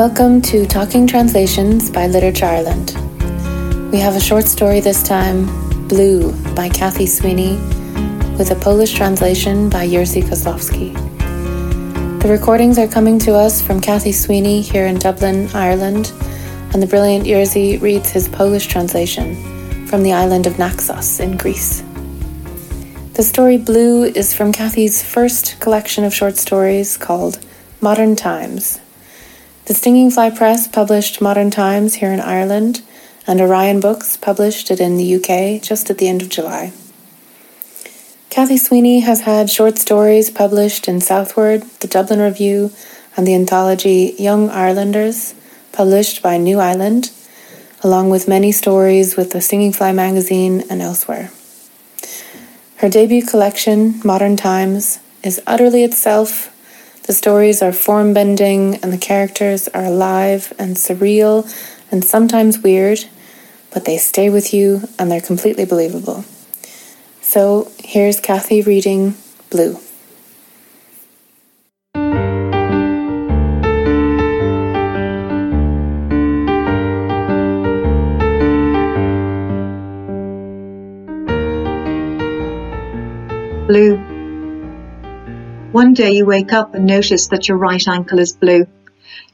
Welcome 0.00 0.40
to 0.44 0.64
Talking 0.64 1.06
Translations 1.06 1.90
by 1.90 2.06
Literature 2.06 2.46
Ireland. 2.46 2.94
We 3.92 3.98
have 3.98 4.16
a 4.16 4.20
short 4.20 4.46
story 4.46 4.80
this 4.80 5.02
time, 5.02 5.44
Blue 5.88 6.32
by 6.54 6.70
Kathy 6.70 7.04
Sweeney, 7.04 7.56
with 8.38 8.50
a 8.50 8.58
Polish 8.58 8.94
translation 8.94 9.68
by 9.68 9.86
Jerzy 9.86 10.22
Kozlowski. 10.22 10.94
The 12.22 12.30
recordings 12.30 12.78
are 12.78 12.88
coming 12.88 13.18
to 13.18 13.34
us 13.34 13.60
from 13.60 13.78
Kathy 13.78 14.12
Sweeney 14.12 14.62
here 14.62 14.86
in 14.86 14.98
Dublin, 14.98 15.50
Ireland, 15.52 16.14
and 16.72 16.82
the 16.82 16.86
brilliant 16.86 17.26
Jerzy 17.26 17.78
reads 17.82 18.08
his 18.08 18.26
Polish 18.26 18.68
translation 18.68 19.36
from 19.86 20.02
the 20.02 20.14
island 20.14 20.46
of 20.46 20.58
Naxos 20.58 21.20
in 21.20 21.36
Greece. 21.36 21.82
The 23.12 23.22
story 23.22 23.58
Blue 23.58 24.04
is 24.04 24.32
from 24.32 24.50
Kathy's 24.50 25.02
first 25.02 25.60
collection 25.60 26.04
of 26.04 26.14
short 26.14 26.38
stories 26.38 26.96
called 26.96 27.38
Modern 27.82 28.16
Times. 28.16 28.79
The 29.70 29.76
Stinging 29.76 30.10
Fly 30.10 30.30
Press 30.30 30.66
published 30.66 31.20
Modern 31.20 31.52
Times 31.52 31.94
here 31.94 32.10
in 32.10 32.18
Ireland, 32.18 32.82
and 33.24 33.40
Orion 33.40 33.78
Books 33.78 34.16
published 34.16 34.68
it 34.68 34.80
in 34.80 34.96
the 34.96 35.14
UK 35.14 35.62
just 35.62 35.88
at 35.88 35.98
the 35.98 36.08
end 36.08 36.22
of 36.22 36.28
July. 36.28 36.72
Kathy 38.30 38.56
Sweeney 38.56 38.98
has 38.98 39.20
had 39.20 39.48
short 39.48 39.78
stories 39.78 40.28
published 40.28 40.88
in 40.88 41.00
Southward, 41.00 41.62
the 41.78 41.86
Dublin 41.86 42.18
Review, 42.18 42.72
and 43.16 43.24
the 43.24 43.36
anthology 43.36 44.16
Young 44.18 44.50
Irelanders, 44.50 45.36
published 45.70 46.20
by 46.20 46.36
New 46.36 46.58
Island, 46.58 47.12
along 47.84 48.10
with 48.10 48.26
many 48.26 48.50
stories 48.50 49.16
with 49.16 49.30
the 49.30 49.40
Stinging 49.40 49.72
Fly 49.72 49.92
magazine 49.92 50.64
and 50.68 50.82
elsewhere. 50.82 51.30
Her 52.78 52.88
debut 52.88 53.24
collection, 53.24 54.00
Modern 54.04 54.36
Times, 54.36 54.98
is 55.22 55.40
utterly 55.46 55.84
itself. 55.84 56.52
The 57.04 57.12
stories 57.12 57.62
are 57.62 57.72
form 57.72 58.14
bending 58.14 58.76
and 58.76 58.92
the 58.92 58.98
characters 58.98 59.68
are 59.68 59.84
alive 59.84 60.52
and 60.58 60.76
surreal 60.76 61.50
and 61.90 62.04
sometimes 62.04 62.58
weird, 62.58 63.06
but 63.72 63.84
they 63.84 63.96
stay 63.96 64.30
with 64.30 64.54
you 64.54 64.82
and 64.98 65.10
they're 65.10 65.20
completely 65.20 65.64
believable. 65.64 66.24
So 67.20 67.70
here's 67.78 68.20
Kathy 68.20 68.62
reading 68.62 69.14
Blue. 69.50 69.74
blue. 69.74 69.89
One 85.90 85.94
day 85.96 86.12
you 86.12 86.24
wake 86.24 86.52
up 86.52 86.76
and 86.76 86.86
notice 86.86 87.26
that 87.30 87.48
your 87.48 87.56
right 87.56 87.88
ankle 87.88 88.20
is 88.20 88.32
blue. 88.32 88.68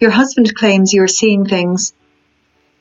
Your 0.00 0.10
husband 0.10 0.54
claims 0.54 0.94
you 0.94 1.02
are 1.02 1.06
seeing 1.06 1.44
things. 1.44 1.92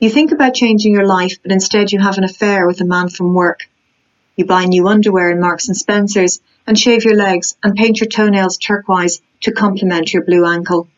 You 0.00 0.08
think 0.08 0.32
about 0.32 0.54
changing 0.54 0.94
your 0.94 1.06
life, 1.06 1.36
but 1.42 1.52
instead 1.52 1.92
you 1.92 1.98
have 1.98 2.16
an 2.16 2.24
affair 2.24 2.66
with 2.66 2.80
a 2.80 2.86
man 2.86 3.10
from 3.10 3.34
work. 3.34 3.68
You 4.34 4.46
buy 4.46 4.64
new 4.64 4.88
underwear 4.88 5.30
in 5.30 5.40
Marks 5.40 5.68
and 5.68 5.76
Spencer's 5.76 6.40
and 6.66 6.78
shave 6.78 7.04
your 7.04 7.16
legs 7.16 7.54
and 7.62 7.74
paint 7.74 8.00
your 8.00 8.08
toenails 8.08 8.56
turquoise 8.56 9.20
to 9.42 9.52
complement 9.52 10.10
your 10.10 10.24
blue 10.24 10.46
ankle. 10.46 10.88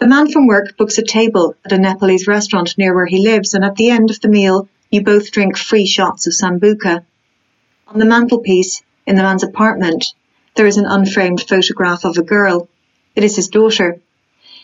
The 0.00 0.08
man 0.08 0.28
from 0.28 0.48
work 0.48 0.76
books 0.76 0.98
a 0.98 1.04
table 1.04 1.54
at 1.64 1.70
a 1.70 1.78
Nepalese 1.78 2.26
restaurant 2.26 2.76
near 2.78 2.92
where 2.92 3.06
he 3.06 3.20
lives, 3.20 3.54
and 3.54 3.64
at 3.64 3.76
the 3.76 3.90
end 3.90 4.10
of 4.10 4.20
the 4.20 4.28
meal, 4.28 4.68
you 4.90 5.04
both 5.04 5.30
drink 5.30 5.56
free 5.56 5.86
shots 5.86 6.26
of 6.26 6.32
sambuca. 6.32 7.04
On 7.86 8.00
the 8.00 8.06
mantelpiece, 8.06 8.82
in 9.06 9.14
the 9.14 9.22
man's 9.22 9.44
apartment, 9.44 10.14
there 10.54 10.66
is 10.66 10.76
an 10.76 10.86
unframed 10.86 11.40
photograph 11.42 12.04
of 12.04 12.18
a 12.18 12.22
girl. 12.22 12.68
It 13.14 13.24
is 13.24 13.36
his 13.36 13.48
daughter. 13.48 14.00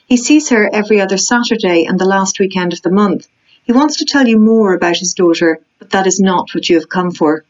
He 0.06 0.16
sees 0.16 0.50
her 0.50 0.68
every 0.72 1.00
other 1.00 1.16
Saturday 1.16 1.84
and 1.84 1.98
the 1.98 2.04
last 2.04 2.38
weekend 2.38 2.72
of 2.72 2.82
the 2.82 2.90
month. 2.90 3.26
He 3.64 3.72
wants 3.72 3.96
to 3.96 4.04
tell 4.04 4.28
you 4.28 4.38
more 4.38 4.74
about 4.74 4.98
his 4.98 5.14
daughter, 5.14 5.60
but 5.78 5.90
that 5.90 6.06
is 6.06 6.20
not 6.20 6.54
what 6.54 6.68
you 6.68 6.76
have 6.76 6.88
come 6.88 7.10
for. 7.10 7.44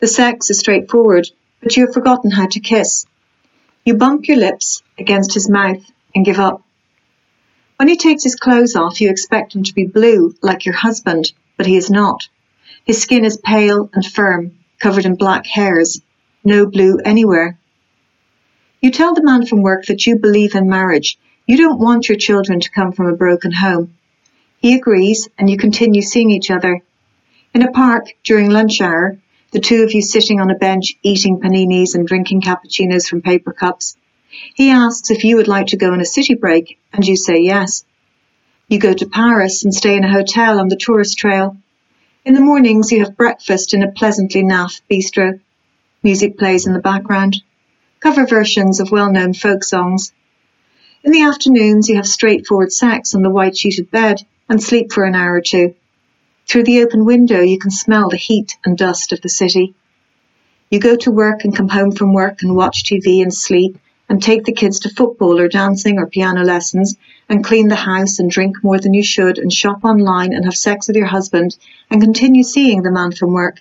The 0.00 0.06
sex 0.06 0.50
is 0.50 0.58
straightforward, 0.58 1.30
but 1.62 1.76
you 1.76 1.86
have 1.86 1.94
forgotten 1.94 2.30
how 2.30 2.46
to 2.48 2.60
kiss. 2.60 3.06
You 3.84 3.94
bump 3.94 4.28
your 4.28 4.36
lips 4.36 4.82
against 4.98 5.34
his 5.34 5.48
mouth 5.48 5.82
and 6.14 6.24
give 6.24 6.38
up. 6.38 6.62
When 7.76 7.88
he 7.88 7.96
takes 7.96 8.22
his 8.22 8.36
clothes 8.36 8.76
off, 8.76 9.00
you 9.00 9.10
expect 9.10 9.54
him 9.54 9.62
to 9.64 9.74
be 9.74 9.86
blue, 9.86 10.34
like 10.42 10.66
your 10.66 10.74
husband, 10.74 11.32
but 11.56 11.66
he 11.66 11.76
is 11.76 11.90
not. 11.90 12.28
His 12.84 13.00
skin 13.00 13.24
is 13.24 13.36
pale 13.36 13.88
and 13.92 14.04
firm, 14.04 14.58
covered 14.78 15.04
in 15.04 15.14
black 15.14 15.46
hairs, 15.46 16.00
no 16.44 16.66
blue 16.66 16.98
anywhere. 17.04 17.58
You 18.80 18.90
tell 18.90 19.14
the 19.14 19.22
man 19.22 19.46
from 19.46 19.62
work 19.62 19.86
that 19.86 20.06
you 20.06 20.16
believe 20.16 20.54
in 20.54 20.68
marriage. 20.68 21.18
You 21.46 21.56
don't 21.56 21.78
want 21.78 22.08
your 22.08 22.18
children 22.18 22.60
to 22.60 22.70
come 22.70 22.92
from 22.92 23.06
a 23.06 23.16
broken 23.16 23.52
home. 23.52 23.94
He 24.58 24.74
agrees, 24.74 25.28
and 25.38 25.50
you 25.50 25.56
continue 25.56 26.02
seeing 26.02 26.30
each 26.30 26.50
other. 26.50 26.80
In 27.54 27.62
a 27.62 27.70
park 27.70 28.06
during 28.24 28.50
lunch 28.50 28.80
hour, 28.80 29.18
the 29.50 29.60
two 29.60 29.82
of 29.82 29.92
you 29.92 30.00
sitting 30.00 30.40
on 30.40 30.50
a 30.50 30.54
bench 30.54 30.94
eating 31.02 31.38
paninis 31.40 31.94
and 31.94 32.06
drinking 32.06 32.40
cappuccinos 32.40 33.08
from 33.08 33.22
paper 33.22 33.52
cups. 33.52 33.96
He 34.54 34.70
asks 34.70 35.10
if 35.10 35.24
you 35.24 35.36
would 35.36 35.48
like 35.48 35.66
to 35.68 35.76
go 35.76 35.92
on 35.92 36.00
a 36.00 36.06
city 36.06 36.34
break, 36.34 36.78
and 36.92 37.06
you 37.06 37.16
say 37.16 37.40
yes. 37.40 37.84
You 38.68 38.78
go 38.78 38.94
to 38.94 39.06
Paris 39.06 39.64
and 39.64 39.74
stay 39.74 39.96
in 39.96 40.04
a 40.04 40.10
hotel 40.10 40.58
on 40.58 40.68
the 40.68 40.76
tourist 40.76 41.18
trail. 41.18 41.56
In 42.24 42.34
the 42.34 42.40
mornings, 42.40 42.90
you 42.90 43.00
have 43.00 43.16
breakfast 43.16 43.74
in 43.74 43.82
a 43.82 43.92
pleasantly 43.92 44.42
naff 44.42 44.80
bistro. 44.90 45.40
Music 46.04 46.36
plays 46.36 46.66
in 46.66 46.72
the 46.72 46.80
background. 46.80 47.40
Cover 48.00 48.26
versions 48.26 48.80
of 48.80 48.90
well-known 48.90 49.34
folk 49.34 49.62
songs. 49.62 50.12
In 51.04 51.12
the 51.12 51.22
afternoons, 51.22 51.88
you 51.88 51.94
have 51.94 52.08
straightforward 52.08 52.72
sex 52.72 53.14
on 53.14 53.22
the 53.22 53.30
white-sheeted 53.30 53.88
bed 53.88 54.20
and 54.48 54.60
sleep 54.60 54.92
for 54.92 55.04
an 55.04 55.14
hour 55.14 55.34
or 55.34 55.40
two. 55.40 55.76
Through 56.48 56.64
the 56.64 56.82
open 56.82 57.04
window, 57.04 57.40
you 57.40 57.56
can 57.56 57.70
smell 57.70 58.08
the 58.08 58.16
heat 58.16 58.56
and 58.64 58.76
dust 58.76 59.12
of 59.12 59.20
the 59.20 59.28
city. 59.28 59.74
You 60.72 60.80
go 60.80 60.96
to 60.96 61.12
work 61.12 61.44
and 61.44 61.56
come 61.56 61.68
home 61.68 61.92
from 61.92 62.12
work 62.12 62.42
and 62.42 62.56
watch 62.56 62.82
TV 62.82 63.22
and 63.22 63.32
sleep 63.32 63.78
and 64.08 64.20
take 64.20 64.42
the 64.42 64.52
kids 64.52 64.80
to 64.80 64.90
football 64.90 65.38
or 65.38 65.46
dancing 65.46 65.98
or 65.98 66.08
piano 66.08 66.42
lessons 66.42 66.96
and 67.28 67.44
clean 67.44 67.68
the 67.68 67.76
house 67.76 68.18
and 68.18 68.28
drink 68.28 68.56
more 68.64 68.80
than 68.80 68.92
you 68.92 69.04
should 69.04 69.38
and 69.38 69.52
shop 69.52 69.84
online 69.84 70.32
and 70.32 70.46
have 70.46 70.56
sex 70.56 70.88
with 70.88 70.96
your 70.96 71.06
husband 71.06 71.56
and 71.90 72.02
continue 72.02 72.42
seeing 72.42 72.82
the 72.82 72.90
man 72.90 73.12
from 73.12 73.32
work. 73.32 73.60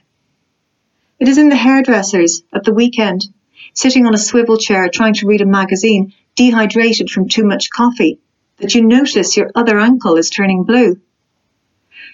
It 1.21 1.27
is 1.27 1.37
in 1.37 1.49
the 1.49 1.55
hairdressers 1.55 2.41
at 2.51 2.63
the 2.63 2.73
weekend, 2.73 3.27
sitting 3.75 4.07
on 4.07 4.15
a 4.15 4.17
swivel 4.17 4.57
chair 4.57 4.89
trying 4.89 5.13
to 5.13 5.27
read 5.27 5.41
a 5.41 5.45
magazine, 5.45 6.15
dehydrated 6.35 7.11
from 7.11 7.29
too 7.29 7.43
much 7.43 7.69
coffee, 7.69 8.17
that 8.57 8.73
you 8.73 8.81
notice 8.81 9.37
your 9.37 9.51
other 9.53 9.79
ankle 9.79 10.17
is 10.17 10.31
turning 10.31 10.63
blue. 10.63 10.99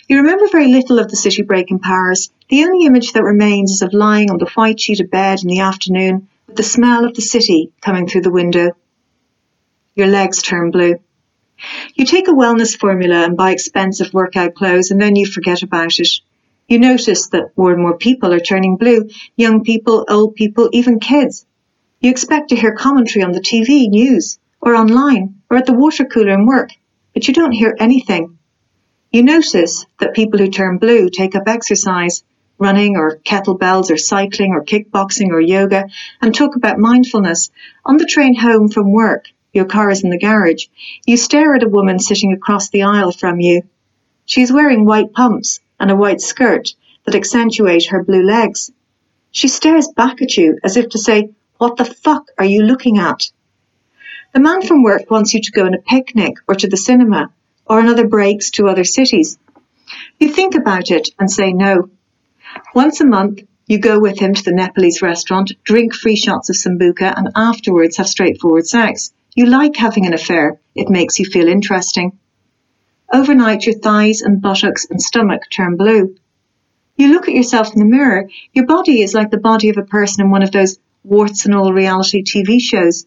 You 0.09 0.17
remember 0.17 0.49
very 0.49 0.67
little 0.67 0.99
of 0.99 1.09
the 1.09 1.15
city 1.15 1.41
break 1.41 1.71
in 1.71 1.79
Paris. 1.79 2.29
The 2.49 2.65
only 2.65 2.85
image 2.85 3.13
that 3.13 3.23
remains 3.23 3.71
is 3.71 3.81
of 3.81 3.93
lying 3.93 4.29
on 4.29 4.39
the 4.39 4.51
white 4.55 4.77
sheeted 4.77 5.09
bed 5.09 5.41
in 5.41 5.47
the 5.47 5.61
afternoon 5.61 6.27
with 6.45 6.57
the 6.57 6.63
smell 6.63 7.05
of 7.05 7.13
the 7.13 7.21
city 7.21 7.71
coming 7.79 8.07
through 8.09 8.23
the 8.23 8.29
window. 8.29 8.71
Your 9.95 10.07
legs 10.07 10.41
turn 10.41 10.69
blue. 10.69 10.97
You 11.95 12.05
take 12.05 12.27
a 12.27 12.31
wellness 12.31 12.77
formula 12.77 13.23
and 13.23 13.37
buy 13.37 13.51
expensive 13.51 14.13
workout 14.13 14.53
clothes 14.53 14.91
and 14.91 15.01
then 15.01 15.15
you 15.15 15.25
forget 15.25 15.63
about 15.63 15.97
it. 15.97 16.09
You 16.69 16.79
notice 16.79 17.29
that 17.29 17.57
more 17.57 17.71
and 17.71 17.81
more 17.81 17.97
people 17.97 18.33
are 18.33 18.41
turning 18.41 18.75
blue, 18.75 19.07
young 19.37 19.63
people, 19.63 20.03
old 20.09 20.35
people, 20.35 20.67
even 20.73 20.99
kids. 20.99 21.45
You 22.01 22.11
expect 22.11 22.49
to 22.49 22.57
hear 22.57 22.75
commentary 22.75 23.23
on 23.23 23.31
the 23.31 23.39
TV, 23.39 23.87
news, 23.87 24.37
or 24.59 24.75
online, 24.75 25.35
or 25.49 25.55
at 25.55 25.65
the 25.65 25.71
water 25.71 26.03
cooler 26.03 26.33
in 26.33 26.45
work, 26.45 26.71
but 27.13 27.25
you 27.25 27.33
don't 27.33 27.53
hear 27.53 27.73
anything. 27.79 28.37
You 29.13 29.23
notice 29.23 29.85
that 30.01 30.13
people 30.13 30.39
who 30.39 30.49
turn 30.49 30.77
blue 30.77 31.09
take 31.09 31.35
up 31.35 31.47
exercise, 31.47 32.25
running 32.59 32.97
or 32.97 33.15
kettlebells 33.19 33.89
or 33.89 33.95
cycling 33.97 34.51
or 34.51 34.65
kickboxing 34.65 35.29
or 35.29 35.39
yoga 35.39 35.85
and 36.21 36.35
talk 36.35 36.57
about 36.57 36.79
mindfulness. 36.79 37.49
On 37.85 37.95
the 37.95 38.05
train 38.05 38.35
home 38.35 38.67
from 38.67 38.91
work, 38.91 39.27
your 39.53 39.65
car 39.65 39.89
is 39.89 40.03
in 40.03 40.09
the 40.09 40.19
garage. 40.19 40.65
You 41.05 41.15
stare 41.15 41.55
at 41.55 41.63
a 41.63 41.69
woman 41.69 41.97
sitting 41.99 42.33
across 42.33 42.67
the 42.67 42.83
aisle 42.83 43.13
from 43.13 43.39
you. 43.39 43.61
She 44.25 44.41
is 44.41 44.51
wearing 44.51 44.83
white 44.83 45.13
pumps 45.13 45.61
and 45.79 45.91
a 45.91 45.95
white 45.95 46.21
skirt 46.21 46.75
that 47.05 47.15
accentuate 47.15 47.87
her 47.87 48.03
blue 48.03 48.23
legs. 48.23 48.71
She 49.31 49.47
stares 49.47 49.87
back 49.95 50.21
at 50.21 50.37
you 50.37 50.57
as 50.63 50.77
if 50.77 50.89
to 50.89 50.99
say, 50.99 51.31
What 51.57 51.77
the 51.77 51.85
fuck 51.85 52.29
are 52.37 52.45
you 52.45 52.63
looking 52.63 52.97
at? 52.97 53.29
The 54.33 54.39
man 54.39 54.61
from 54.61 54.83
work 54.83 55.09
wants 55.09 55.33
you 55.33 55.41
to 55.41 55.51
go 55.51 55.65
on 55.65 55.73
a 55.73 55.79
picnic 55.79 56.35
or 56.47 56.55
to 56.55 56.67
the 56.67 56.77
cinema 56.77 57.31
or 57.65 57.79
on 57.79 57.87
other 57.87 58.07
breaks 58.07 58.51
to 58.51 58.67
other 58.67 58.83
cities. 58.83 59.37
You 60.19 60.29
think 60.29 60.55
about 60.55 60.91
it 60.91 61.09
and 61.19 61.31
say 61.31 61.53
no. 61.53 61.89
Once 62.73 62.99
a 63.01 63.05
month, 63.05 63.41
you 63.67 63.79
go 63.79 63.99
with 63.99 64.19
him 64.19 64.33
to 64.33 64.43
the 64.43 64.53
Nepalese 64.53 65.01
restaurant, 65.01 65.51
drink 65.63 65.93
free 65.93 66.15
shots 66.15 66.49
of 66.49 66.55
sambuca, 66.55 67.13
and 67.15 67.29
afterwards 67.35 67.97
have 67.97 68.07
straightforward 68.07 68.65
sex. 68.65 69.11
You 69.35 69.45
like 69.45 69.75
having 69.75 70.05
an 70.05 70.13
affair. 70.13 70.59
It 70.73 70.89
makes 70.89 71.19
you 71.19 71.25
feel 71.25 71.47
interesting. 71.47 72.17
Overnight, 73.11 73.65
your 73.65 73.79
thighs 73.79 74.21
and 74.21 74.41
buttocks 74.41 74.85
and 74.89 75.01
stomach 75.01 75.43
turn 75.49 75.77
blue. 75.77 76.15
You 76.97 77.09
look 77.09 77.27
at 77.27 77.35
yourself 77.35 77.73
in 77.73 77.79
the 77.79 77.85
mirror. 77.85 78.29
Your 78.53 78.65
body 78.65 79.01
is 79.01 79.13
like 79.13 79.31
the 79.31 79.37
body 79.37 79.69
of 79.69 79.77
a 79.77 79.83
person 79.83 80.25
in 80.25 80.31
one 80.31 80.43
of 80.43 80.51
those 80.51 80.77
warts 81.03 81.45
and 81.45 81.55
all 81.55 81.71
reality 81.71 82.23
TV 82.23 82.59
shows. 82.59 83.05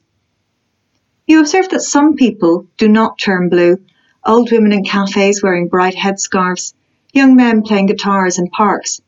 You 1.27 1.41
observe 1.41 1.69
that 1.71 1.83
some 1.83 2.17
people 2.17 2.67
do 2.79 2.89
not 2.89 3.19
turn 3.19 3.51
blue. 3.51 3.79
Old 4.25 4.51
women 4.51 4.73
in 4.73 4.85
cafes 4.85 5.43
wearing 5.43 5.69
bright 5.69 5.95
headscarves, 5.95 6.75
young 7.13 7.37
men 7.37 7.63
playing 7.63 7.87
guitars 7.87 8.39
in 8.39 8.49
parks. 8.49 9.01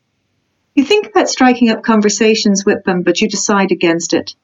You 0.75 0.85
think 0.85 1.07
about 1.07 1.29
striking 1.29 1.69
up 1.71 1.83
conversations 1.83 2.65
with 2.65 2.85
them, 2.85 3.03
but 3.03 3.21
you 3.21 3.29
decide 3.29 3.73
against 3.73 4.15
it. 4.15 4.35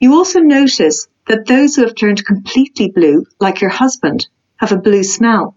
You 0.00 0.14
also 0.14 0.40
notice 0.40 1.08
that 1.28 1.46
those 1.46 1.76
who 1.76 1.82
have 1.82 1.94
turned 1.94 2.24
completely 2.24 2.88
blue, 2.88 3.26
like 3.40 3.60
your 3.60 3.70
husband, 3.70 4.28
have 4.56 4.72
a 4.72 4.76
blue 4.76 5.02
smell. 5.02 5.56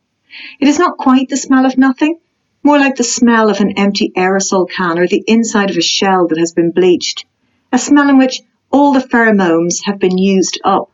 It 0.59 0.67
is 0.67 0.79
not 0.79 0.97
quite 0.97 1.29
the 1.29 1.37
smell 1.37 1.65
of 1.65 1.77
nothing, 1.77 2.19
more 2.63 2.77
like 2.77 2.95
the 2.95 3.03
smell 3.03 3.49
of 3.49 3.59
an 3.61 3.77
empty 3.77 4.11
aerosol 4.15 4.69
can 4.69 4.99
or 4.99 5.07
the 5.07 5.23
inside 5.25 5.69
of 5.69 5.77
a 5.77 5.81
shell 5.81 6.27
that 6.27 6.37
has 6.37 6.53
been 6.53 6.71
bleached, 6.71 7.25
a 7.71 7.79
smell 7.79 8.09
in 8.09 8.17
which 8.17 8.41
all 8.71 8.93
the 8.93 8.99
pheromones 8.99 9.83
have 9.85 9.99
been 9.99 10.17
used 10.17 10.59
up. 10.63 10.91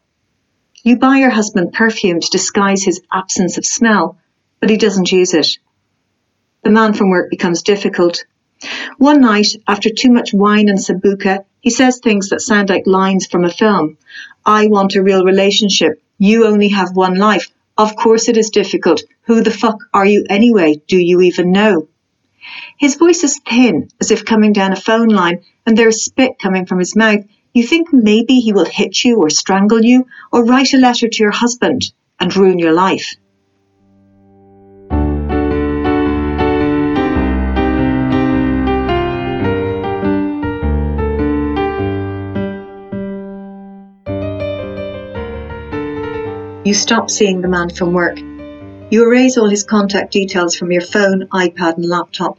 You 0.83 0.97
buy 0.97 1.17
your 1.17 1.31
husband 1.31 1.73
perfume 1.73 2.19
to 2.19 2.29
disguise 2.29 2.83
his 2.83 3.01
absence 3.11 3.57
of 3.57 3.65
smell, 3.65 4.17
but 4.59 4.69
he 4.69 4.77
doesn't 4.77 5.11
use 5.11 5.33
it. 5.33 5.57
The 6.63 6.69
man 6.69 6.93
from 6.93 7.09
work 7.09 7.29
becomes 7.29 7.63
difficult. 7.63 8.23
One 8.97 9.21
night, 9.21 9.47
after 9.67 9.89
too 9.89 10.11
much 10.11 10.33
wine 10.33 10.69
and 10.69 10.79
sambuca, 10.79 11.43
he 11.59 11.69
says 11.69 11.99
things 11.99 12.29
that 12.29 12.41
sound 12.41 12.69
like 12.69 12.87
lines 12.87 13.27
from 13.27 13.43
a 13.43 13.49
film. 13.49 13.97
I 14.45 14.67
want 14.67 14.95
a 14.95 15.03
real 15.03 15.25
relationship. 15.25 16.01
You 16.17 16.45
only 16.45 16.69
have 16.69 16.95
one 16.95 17.15
life. 17.15 17.51
Of 17.77 17.95
course 17.97 18.29
it 18.29 18.37
is 18.37 18.49
difficult. 18.51 19.03
Who 19.23 19.41
the 19.41 19.51
fuck 19.51 19.77
are 19.93 20.05
you 20.05 20.25
anyway? 20.29 20.81
Do 20.87 20.97
you 20.97 21.21
even 21.21 21.51
know? 21.51 21.89
His 22.77 22.95
voice 22.95 23.23
is 23.23 23.39
thin, 23.39 23.89
as 23.99 24.11
if 24.11 24.23
coming 24.23 24.53
down 24.53 24.71
a 24.71 24.77
phone 24.77 25.09
line, 25.09 25.43
and 25.65 25.77
there 25.77 25.89
is 25.89 26.05
spit 26.05 26.39
coming 26.39 26.65
from 26.65 26.79
his 26.79 26.95
mouth, 26.95 27.25
you 27.53 27.63
think 27.63 27.91
maybe 27.91 28.39
he 28.39 28.53
will 28.53 28.65
hit 28.65 29.03
you 29.03 29.17
or 29.17 29.29
strangle 29.29 29.83
you 29.83 30.07
or 30.31 30.45
write 30.45 30.73
a 30.73 30.77
letter 30.77 31.07
to 31.07 31.23
your 31.23 31.31
husband 31.31 31.91
and 32.19 32.35
ruin 32.35 32.59
your 32.59 32.73
life. 32.73 33.15
You 46.65 46.73
stop 46.73 47.09
seeing 47.09 47.39
the 47.39 47.47
man 47.47 47.69
from 47.69 47.93
work. 47.93 48.19
You 48.91 49.05
erase 49.05 49.37
all 49.37 49.49
his 49.49 49.63
contact 49.63 50.11
details 50.11 50.55
from 50.55 50.73
your 50.73 50.81
phone, 50.81 51.27
iPad, 51.27 51.77
and 51.77 51.85
laptop. 51.85 52.37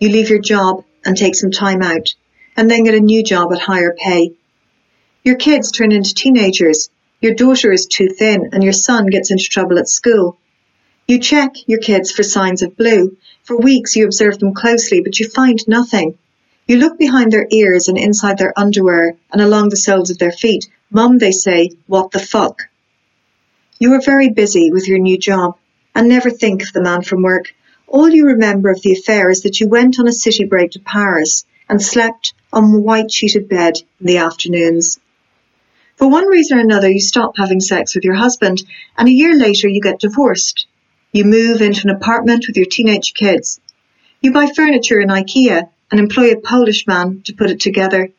You 0.00 0.08
leave 0.08 0.30
your 0.30 0.40
job 0.40 0.84
and 1.04 1.14
take 1.14 1.34
some 1.34 1.50
time 1.50 1.82
out, 1.82 2.14
and 2.56 2.70
then 2.70 2.84
get 2.84 2.94
a 2.94 3.00
new 3.00 3.22
job 3.22 3.52
at 3.52 3.60
higher 3.60 3.94
pay 3.98 4.32
your 5.28 5.36
kids 5.36 5.70
turn 5.70 5.92
into 5.92 6.14
teenagers. 6.14 6.88
Your 7.20 7.34
daughter 7.34 7.70
is 7.70 7.84
too 7.84 8.08
thin 8.08 8.48
and 8.52 8.64
your 8.64 8.72
son 8.72 9.08
gets 9.08 9.30
into 9.30 9.44
trouble 9.44 9.78
at 9.78 9.86
school. 9.86 10.38
You 11.06 11.18
check 11.18 11.50
your 11.66 11.80
kids 11.80 12.10
for 12.10 12.22
signs 12.22 12.62
of 12.62 12.78
blue. 12.78 13.14
For 13.42 13.54
weeks 13.58 13.94
you 13.94 14.06
observe 14.06 14.38
them 14.38 14.54
closely, 14.54 15.02
but 15.02 15.20
you 15.20 15.28
find 15.28 15.58
nothing. 15.68 16.16
You 16.66 16.78
look 16.78 16.98
behind 16.98 17.30
their 17.30 17.46
ears 17.50 17.88
and 17.88 17.98
inside 17.98 18.38
their 18.38 18.58
underwear 18.58 19.16
and 19.30 19.42
along 19.42 19.68
the 19.68 19.76
soles 19.76 20.08
of 20.08 20.16
their 20.16 20.32
feet. 20.32 20.66
Mum, 20.90 21.18
they 21.18 21.32
say, 21.32 21.72
what 21.86 22.10
the 22.10 22.20
fuck? 22.20 22.62
You 23.80 23.94
are 23.94 24.00
very 24.00 24.30
busy 24.30 24.72
with 24.72 24.88
your 24.88 24.98
new 24.98 25.16
job 25.16 25.56
and 25.94 26.08
never 26.08 26.30
think 26.30 26.62
of 26.62 26.72
the 26.72 26.82
man 26.82 27.02
from 27.02 27.22
work. 27.22 27.54
All 27.86 28.08
you 28.08 28.26
remember 28.26 28.70
of 28.70 28.82
the 28.82 28.92
affair 28.92 29.30
is 29.30 29.42
that 29.42 29.60
you 29.60 29.68
went 29.68 30.00
on 30.00 30.08
a 30.08 30.12
city 30.12 30.44
break 30.44 30.72
to 30.72 30.80
Paris 30.80 31.44
and 31.68 31.80
slept 31.80 32.34
on 32.52 32.64
a 32.64 32.78
white 32.80 33.12
sheeted 33.12 33.48
bed 33.48 33.74
in 34.00 34.06
the 34.06 34.18
afternoons. 34.18 34.98
For 35.94 36.08
one 36.08 36.26
reason 36.26 36.58
or 36.58 36.60
another, 36.60 36.90
you 36.90 37.00
stop 37.00 37.36
having 37.36 37.60
sex 37.60 37.94
with 37.94 38.04
your 38.04 38.14
husband, 38.14 38.62
and 38.96 39.08
a 39.08 39.12
year 39.12 39.36
later, 39.36 39.68
you 39.68 39.80
get 39.80 40.00
divorced. 40.00 40.66
You 41.12 41.24
move 41.24 41.62
into 41.62 41.88
an 41.88 41.94
apartment 41.94 42.46
with 42.46 42.56
your 42.56 42.66
teenage 42.66 43.14
kids. 43.14 43.60
You 44.20 44.32
buy 44.32 44.46
furniture 44.46 45.00
in 45.00 45.08
IKEA 45.08 45.68
and 45.90 46.00
employ 46.00 46.32
a 46.32 46.40
Polish 46.40 46.86
man 46.86 47.22
to 47.26 47.32
put 47.32 47.50
it 47.50 47.60
together. 47.60 48.10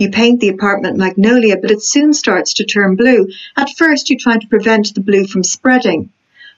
You 0.00 0.08
paint 0.08 0.40
the 0.40 0.48
apartment 0.48 0.96
magnolia, 0.96 1.58
but 1.58 1.70
it 1.70 1.82
soon 1.82 2.14
starts 2.14 2.54
to 2.54 2.64
turn 2.64 2.96
blue. 2.96 3.28
At 3.54 3.76
first, 3.76 4.08
you 4.08 4.16
try 4.16 4.38
to 4.38 4.48
prevent 4.48 4.94
the 4.94 5.02
blue 5.02 5.26
from 5.26 5.44
spreading. 5.44 6.08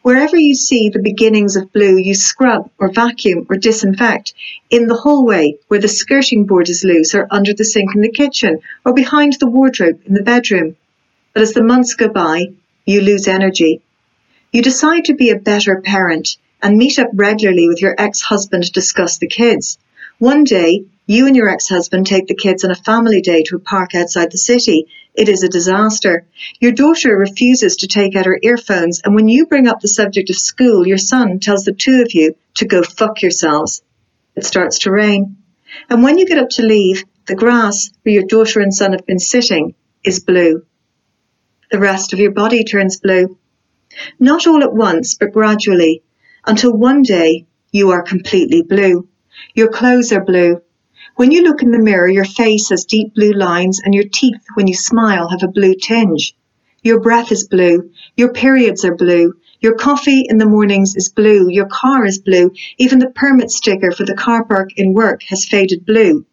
Wherever 0.02 0.36
you 0.36 0.54
see 0.54 0.90
the 0.90 1.02
beginnings 1.02 1.56
of 1.56 1.72
blue, 1.72 1.96
you 1.96 2.14
scrub 2.14 2.70
or 2.78 2.92
vacuum 2.92 3.48
or 3.50 3.56
disinfect. 3.56 4.34
In 4.70 4.86
the 4.86 4.94
hallway, 4.94 5.56
where 5.66 5.80
the 5.80 5.88
skirting 5.88 6.46
board 6.46 6.68
is 6.68 6.84
loose, 6.84 7.16
or 7.16 7.26
under 7.32 7.52
the 7.52 7.64
sink 7.64 7.96
in 7.96 8.00
the 8.00 8.12
kitchen, 8.12 8.60
or 8.84 8.94
behind 8.94 9.32
the 9.40 9.50
wardrobe 9.50 10.00
in 10.06 10.14
the 10.14 10.22
bedroom. 10.22 10.76
But 11.32 11.42
as 11.42 11.52
the 11.52 11.64
months 11.64 11.94
go 11.94 12.08
by, 12.08 12.52
you 12.86 13.00
lose 13.00 13.26
energy. 13.26 13.82
You 14.52 14.62
decide 14.62 15.06
to 15.06 15.14
be 15.14 15.30
a 15.30 15.36
better 15.50 15.80
parent 15.80 16.36
and 16.62 16.78
meet 16.78 17.00
up 17.00 17.08
regularly 17.12 17.66
with 17.66 17.82
your 17.82 17.96
ex-husband 17.98 18.62
to 18.62 18.70
discuss 18.70 19.18
the 19.18 19.26
kids. 19.26 19.78
One 20.20 20.44
day, 20.44 20.84
you 21.06 21.26
and 21.26 21.36
your 21.36 21.48
ex-husband 21.48 22.06
take 22.06 22.26
the 22.26 22.34
kids 22.34 22.64
on 22.64 22.70
a 22.70 22.76
family 22.76 23.20
day 23.20 23.42
to 23.44 23.56
a 23.56 23.60
park 23.60 23.94
outside 23.94 24.30
the 24.30 24.38
city 24.38 24.86
it 25.14 25.28
is 25.28 25.42
a 25.42 25.48
disaster. 25.48 26.26
Your 26.58 26.72
daughter 26.72 27.14
refuses 27.16 27.76
to 27.76 27.86
take 27.86 28.16
out 28.16 28.24
her 28.24 28.38
earphones, 28.42 29.02
and 29.04 29.14
when 29.14 29.28
you 29.28 29.44
bring 29.44 29.68
up 29.68 29.80
the 29.80 29.88
subject 29.88 30.30
of 30.30 30.36
school, 30.36 30.86
your 30.86 30.98
son 30.98 31.38
tells 31.38 31.64
the 31.64 31.74
two 31.74 32.00
of 32.00 32.14
you 32.14 32.34
to 32.54 32.64
go 32.64 32.82
fuck 32.82 33.20
yourselves. 33.20 33.82
It 34.36 34.46
starts 34.46 34.80
to 34.80 34.90
rain. 34.90 35.36
And 35.90 36.02
when 36.02 36.16
you 36.16 36.24
get 36.24 36.38
up 36.38 36.48
to 36.50 36.62
leave, 36.62 37.04
the 37.26 37.34
grass 37.34 37.90
where 38.02 38.14
your 38.14 38.24
daughter 38.24 38.60
and 38.60 38.74
son 38.74 38.92
have 38.92 39.04
been 39.04 39.18
sitting 39.18 39.74
is 40.02 40.20
blue. 40.20 40.64
The 41.70 41.78
rest 41.78 42.14
of 42.14 42.18
your 42.18 42.32
body 42.32 42.64
turns 42.64 42.98
blue. 42.98 43.38
Not 44.18 44.46
all 44.46 44.62
at 44.62 44.72
once, 44.72 45.14
but 45.14 45.32
gradually, 45.32 46.02
until 46.46 46.72
one 46.72 47.02
day 47.02 47.46
you 47.70 47.90
are 47.90 48.02
completely 48.02 48.62
blue. 48.62 49.08
Your 49.54 49.68
clothes 49.68 50.10
are 50.12 50.24
blue, 50.24 50.62
when 51.16 51.30
you 51.30 51.42
look 51.42 51.62
in 51.62 51.70
the 51.70 51.78
mirror, 51.78 52.08
your 52.08 52.24
face 52.24 52.70
has 52.70 52.84
deep 52.84 53.14
blue 53.14 53.32
lines 53.32 53.80
and 53.84 53.94
your 53.94 54.08
teeth, 54.12 54.42
when 54.54 54.66
you 54.66 54.74
smile, 54.74 55.28
have 55.28 55.42
a 55.42 55.48
blue 55.48 55.74
tinge. 55.74 56.34
Your 56.82 57.00
breath 57.00 57.30
is 57.30 57.46
blue. 57.46 57.90
Your 58.16 58.32
periods 58.32 58.84
are 58.84 58.94
blue. 58.94 59.34
Your 59.60 59.74
coffee 59.74 60.24
in 60.28 60.38
the 60.38 60.46
mornings 60.46 60.96
is 60.96 61.10
blue. 61.10 61.48
Your 61.48 61.66
car 61.66 62.04
is 62.04 62.18
blue. 62.18 62.52
Even 62.78 62.98
the 62.98 63.10
permit 63.10 63.50
sticker 63.50 63.92
for 63.92 64.04
the 64.04 64.16
car 64.16 64.44
park 64.44 64.70
in 64.76 64.94
work 64.94 65.22
has 65.28 65.44
faded 65.44 65.86
blue. 65.86 66.26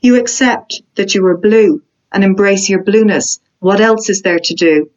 You 0.00 0.16
accept 0.16 0.82
that 0.96 1.14
you 1.14 1.24
are 1.26 1.36
blue 1.36 1.82
and 2.12 2.22
embrace 2.22 2.68
your 2.68 2.82
blueness. 2.82 3.40
What 3.60 3.80
else 3.80 4.10
is 4.10 4.22
there 4.22 4.38
to 4.38 4.54
do? 4.54 4.90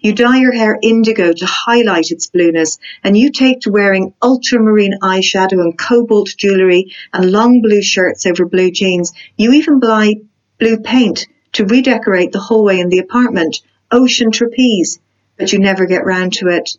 You 0.00 0.12
dye 0.12 0.38
your 0.38 0.52
hair 0.52 0.78
indigo 0.82 1.32
to 1.32 1.46
highlight 1.46 2.10
its 2.10 2.26
blueness, 2.26 2.78
and 3.04 3.16
you 3.16 3.30
take 3.30 3.60
to 3.60 3.70
wearing 3.70 4.12
ultramarine 4.20 4.98
eyeshadow 5.02 5.60
and 5.60 5.78
cobalt 5.78 6.28
jewellery 6.36 6.92
and 7.12 7.30
long 7.30 7.62
blue 7.62 7.82
shirts 7.82 8.26
over 8.26 8.44
blue 8.44 8.70
jeans. 8.70 9.12
You 9.36 9.52
even 9.52 9.80
buy 9.80 10.14
blue 10.58 10.78
paint 10.78 11.26
to 11.52 11.64
redecorate 11.64 12.32
the 12.32 12.40
hallway 12.40 12.80
in 12.80 12.88
the 12.88 12.98
apartment, 12.98 13.60
ocean 13.90 14.30
trapeze, 14.30 14.98
but 15.36 15.52
you 15.52 15.58
never 15.58 15.86
get 15.86 16.04
round 16.04 16.32
to 16.34 16.48
it. 16.48 16.76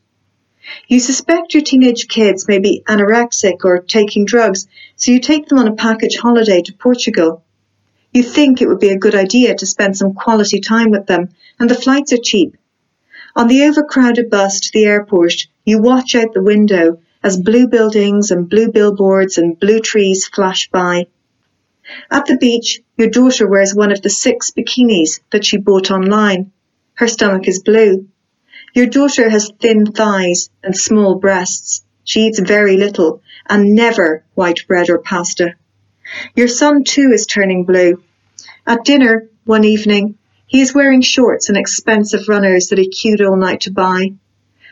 You 0.88 1.00
suspect 1.00 1.54
your 1.54 1.64
teenage 1.64 2.08
kids 2.08 2.48
may 2.48 2.60
be 2.60 2.84
anorexic 2.88 3.64
or 3.64 3.80
taking 3.80 4.26
drugs, 4.26 4.68
so 4.98 5.12
you 5.12 5.20
take 5.20 5.48
them 5.48 5.58
on 5.58 5.68
a 5.68 5.76
package 5.76 6.18
holiday 6.18 6.62
to 6.62 6.74
Portugal. 6.74 7.44
You 8.14 8.24
think 8.24 8.62
it 8.62 8.68
would 8.68 8.80
be 8.80 8.90
a 8.90 8.98
good 8.98 9.16
idea 9.16 9.56
to 9.56 9.66
spend 9.66 9.98
some 9.98 10.14
quality 10.14 10.60
time 10.60 10.92
with 10.92 11.08
them, 11.08 11.30
and 11.60 11.70
the 11.70 11.76
flights 11.76 12.14
are 12.14 12.20
cheap, 12.22 12.58
on 13.36 13.48
the 13.48 13.64
overcrowded 13.64 14.30
bus 14.30 14.60
to 14.60 14.72
the 14.74 14.86
airport, 14.86 15.48
you 15.66 15.82
watch 15.82 16.16
out 16.16 16.34
the 16.34 16.42
window 16.42 17.00
as 17.24 17.40
blue 17.40 17.68
buildings 17.68 18.32
and 18.32 18.50
blue 18.50 18.72
billboards 18.72 19.38
and 19.38 19.60
blue 19.60 19.80
trees 19.80 20.28
flash 20.28 20.70
by. 20.70 21.08
At 22.12 22.26
the 22.28 22.38
beach, 22.38 22.82
your 22.98 23.10
daughter 23.10 23.48
wears 23.48 23.74
one 23.74 23.92
of 23.92 24.02
the 24.02 24.10
six 24.10 24.52
bikinis 24.52 25.20
that 25.32 25.46
she 25.46 25.58
bought 25.58 25.90
online. 25.90 26.52
Her 26.94 27.08
stomach 27.08 27.48
is 27.48 27.64
blue. 27.64 28.08
Your 28.76 28.86
daughter 28.86 29.30
has 29.30 29.52
thin 29.60 29.88
thighs 29.88 30.50
and 30.64 30.78
small 30.78 31.16
breasts. 31.16 31.84
She 32.04 32.28
eats 32.28 32.40
very 32.40 32.78
little 32.78 33.24
and 33.48 33.74
never 33.74 34.24
white 34.36 34.68
bread 34.68 34.90
or 34.90 35.00
pasta. 35.00 35.56
Your 36.36 36.48
son 36.48 36.84
too 36.84 37.12
is 37.12 37.26
turning 37.26 37.66
blue. 37.66 38.04
At 38.68 38.86
dinner 38.86 39.28
one 39.46 39.64
evening, 39.64 40.19
he 40.50 40.62
is 40.62 40.74
wearing 40.74 41.02
shorts 41.02 41.48
and 41.48 41.58
expensive 41.58 42.28
runners 42.28 42.70
that 42.70 42.80
he 42.80 42.90
queued 42.90 43.22
all 43.22 43.38
night 43.38 43.62
to 43.62 43.72
buy. 43.72 44.12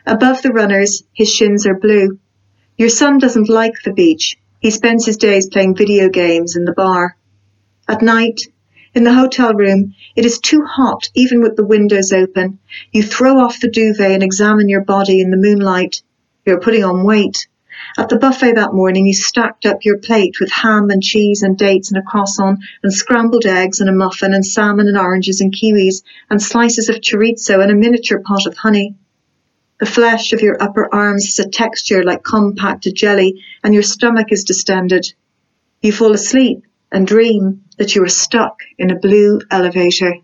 Above 0.07 0.41
the 0.41 0.51
runners, 0.51 1.03
his 1.13 1.31
shins 1.31 1.67
are 1.67 1.75
blue. 1.75 2.17
Your 2.77 2.89
son 2.89 3.19
doesn't 3.19 3.47
like 3.47 3.75
the 3.83 3.93
beach. 3.93 4.39
He 4.59 4.71
spends 4.71 5.05
his 5.05 5.17
days 5.17 5.47
playing 5.47 5.75
video 5.75 6.09
games 6.09 6.55
in 6.55 6.65
the 6.65 6.73
bar. 6.73 7.15
At 7.87 8.01
night, 8.01 8.41
in 8.95 9.03
the 9.03 9.13
hotel 9.13 9.53
room, 9.53 9.93
it 10.15 10.25
is 10.25 10.39
too 10.39 10.63
hot 10.63 11.09
even 11.13 11.41
with 11.41 11.55
the 11.55 11.65
windows 11.65 12.11
open. 12.11 12.57
You 12.91 13.03
throw 13.03 13.37
off 13.37 13.59
the 13.59 13.69
duvet 13.69 14.11
and 14.11 14.23
examine 14.23 14.69
your 14.69 14.83
body 14.83 15.21
in 15.21 15.29
the 15.29 15.37
moonlight. 15.37 16.01
You 16.43 16.55
are 16.55 16.59
putting 16.59 16.83
on 16.83 17.03
weight. 17.03 17.47
At 17.99 18.09
the 18.09 18.19
buffet 18.19 18.53
that 18.53 18.75
morning, 18.75 19.07
you 19.07 19.13
stacked 19.15 19.65
up 19.65 19.83
your 19.83 19.97
plate 19.97 20.39
with 20.39 20.51
ham 20.51 20.91
and 20.91 21.01
cheese 21.01 21.41
and 21.41 21.57
dates 21.57 21.89
and 21.89 21.97
a 21.97 22.03
croissant 22.03 22.59
and 22.83 22.93
scrambled 22.93 23.47
eggs 23.47 23.81
and 23.81 23.89
a 23.89 23.91
muffin 23.91 24.35
and 24.35 24.45
salmon 24.45 24.87
and 24.87 24.99
oranges 24.99 25.41
and 25.41 25.51
kiwis 25.51 26.03
and 26.29 26.39
slices 26.39 26.89
of 26.89 27.01
chorizo 27.01 27.59
and 27.59 27.71
a 27.71 27.75
miniature 27.75 28.19
pot 28.19 28.45
of 28.45 28.55
honey. 28.55 28.93
The 29.79 29.87
flesh 29.87 30.31
of 30.31 30.41
your 30.41 30.61
upper 30.61 30.93
arms 30.93 31.25
has 31.25 31.43
a 31.43 31.49
texture 31.49 32.03
like 32.03 32.23
compacted 32.23 32.93
jelly 32.93 33.43
and 33.63 33.73
your 33.73 33.81
stomach 33.81 34.31
is 34.31 34.43
distended. 34.43 35.11
You 35.81 35.91
fall 35.91 36.13
asleep 36.13 36.67
and 36.91 37.07
dream 37.07 37.63
that 37.79 37.95
you 37.95 38.03
are 38.03 38.09
stuck 38.09 38.59
in 38.77 38.91
a 38.91 38.99
blue 38.99 39.41
elevator. 39.49 40.17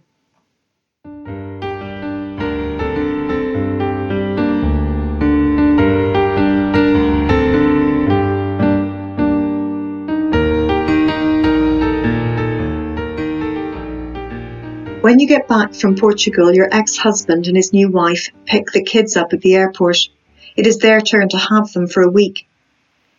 When 15.13 15.19
you 15.19 15.27
get 15.27 15.47
back 15.47 15.75
from 15.75 15.95
Portugal, 15.95 16.55
your 16.55 16.67
ex-husband 16.71 17.45
and 17.45 17.55
his 17.55 17.71
new 17.71 17.87
wife 17.87 18.29
pick 18.47 18.71
the 18.71 18.81
kids 18.81 19.15
up 19.15 19.31
at 19.31 19.41
the 19.41 19.53
airport. 19.53 20.09
It 20.55 20.65
is 20.65 20.79
their 20.79 21.01
turn 21.01 21.29
to 21.29 21.37
have 21.37 21.71
them 21.71 21.85
for 21.85 22.01
a 22.01 22.09
week. 22.09 22.47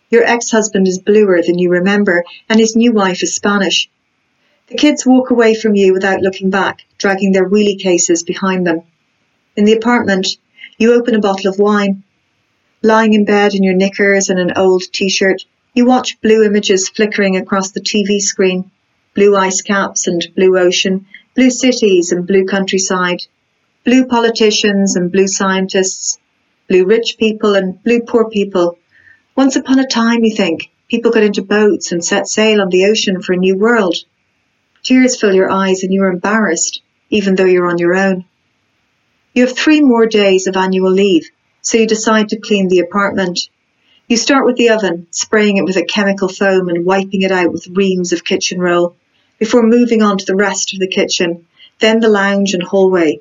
Your 0.09 0.25
ex-husband 0.25 0.89
is 0.89 0.99
bluer 0.99 1.41
than 1.41 1.57
you 1.57 1.69
remember, 1.69 2.25
and 2.49 2.59
his 2.59 2.75
new 2.75 2.91
wife 2.91 3.23
is 3.23 3.33
Spanish. 3.33 3.89
The 4.67 4.75
kids 4.75 5.05
walk 5.05 5.29
away 5.29 5.55
from 5.55 5.75
you 5.75 5.93
without 5.93 6.19
looking 6.19 6.49
back, 6.49 6.81
dragging 6.97 7.31
their 7.31 7.47
wheelie 7.47 7.79
cases 7.79 8.23
behind 8.23 8.67
them. 8.67 8.81
In 9.55 9.63
the 9.63 9.77
apartment, 9.77 10.27
you 10.77 10.91
open 10.91 11.15
a 11.15 11.19
bottle 11.19 11.49
of 11.49 11.59
wine. 11.59 12.03
Lying 12.81 13.13
in 13.13 13.23
bed 13.23 13.53
in 13.53 13.63
your 13.63 13.73
knickers 13.73 14.29
and 14.29 14.37
an 14.37 14.51
old 14.57 14.83
t-shirt, 14.91 15.45
you 15.73 15.85
watch 15.85 16.19
blue 16.21 16.43
images 16.43 16.89
flickering 16.89 17.37
across 17.37 17.71
the 17.71 17.79
TV 17.79 18.19
screen. 18.19 18.69
Blue 19.13 19.37
ice 19.37 19.61
caps 19.61 20.07
and 20.07 20.27
blue 20.35 20.59
ocean, 20.59 21.05
blue 21.35 21.49
cities 21.49 22.13
and 22.13 22.25
blue 22.25 22.45
countryside, 22.45 23.21
blue 23.83 24.05
politicians 24.05 24.95
and 24.95 25.11
blue 25.11 25.27
scientists, 25.27 26.17
blue 26.69 26.85
rich 26.85 27.17
people 27.19 27.55
and 27.55 27.83
blue 27.83 27.99
poor 27.99 28.29
people. 28.29 28.77
Once 29.35 29.57
upon 29.57 29.77
a 29.77 29.85
time, 29.85 30.23
you 30.23 30.33
think, 30.33 30.71
people 30.87 31.11
got 31.11 31.23
into 31.23 31.41
boats 31.41 31.91
and 31.91 32.03
set 32.03 32.25
sail 32.25 32.61
on 32.61 32.69
the 32.69 32.85
ocean 32.85 33.21
for 33.21 33.33
a 33.33 33.37
new 33.37 33.57
world. 33.57 33.97
Tears 34.81 35.19
fill 35.19 35.35
your 35.35 35.51
eyes 35.51 35.83
and 35.83 35.93
you're 35.93 36.07
embarrassed, 36.11 36.81
even 37.09 37.35
though 37.35 37.43
you're 37.43 37.69
on 37.69 37.79
your 37.79 37.95
own. 37.95 38.23
You 39.33 39.45
have 39.45 39.57
three 39.57 39.81
more 39.81 40.05
days 40.05 40.47
of 40.47 40.55
annual 40.55 40.91
leave, 40.91 41.29
so 41.61 41.77
you 41.77 41.85
decide 41.85 42.29
to 42.29 42.39
clean 42.39 42.69
the 42.69 42.79
apartment. 42.79 43.49
You 44.07 44.15
start 44.15 44.45
with 44.45 44.55
the 44.55 44.69
oven, 44.69 45.07
spraying 45.11 45.57
it 45.57 45.65
with 45.65 45.75
a 45.75 45.83
chemical 45.83 46.29
foam 46.29 46.69
and 46.69 46.85
wiping 46.85 47.23
it 47.23 47.31
out 47.33 47.51
with 47.51 47.67
reams 47.67 48.13
of 48.13 48.23
kitchen 48.23 48.61
roll 48.61 48.95
before 49.39 49.63
moving 49.63 50.01
on 50.01 50.17
to 50.17 50.25
the 50.25 50.35
rest 50.35 50.73
of 50.73 50.79
the 50.79 50.87
kitchen, 50.87 51.45
then 51.79 51.99
the 51.99 52.09
lounge 52.09 52.53
and 52.53 52.63
hallway. 52.63 53.19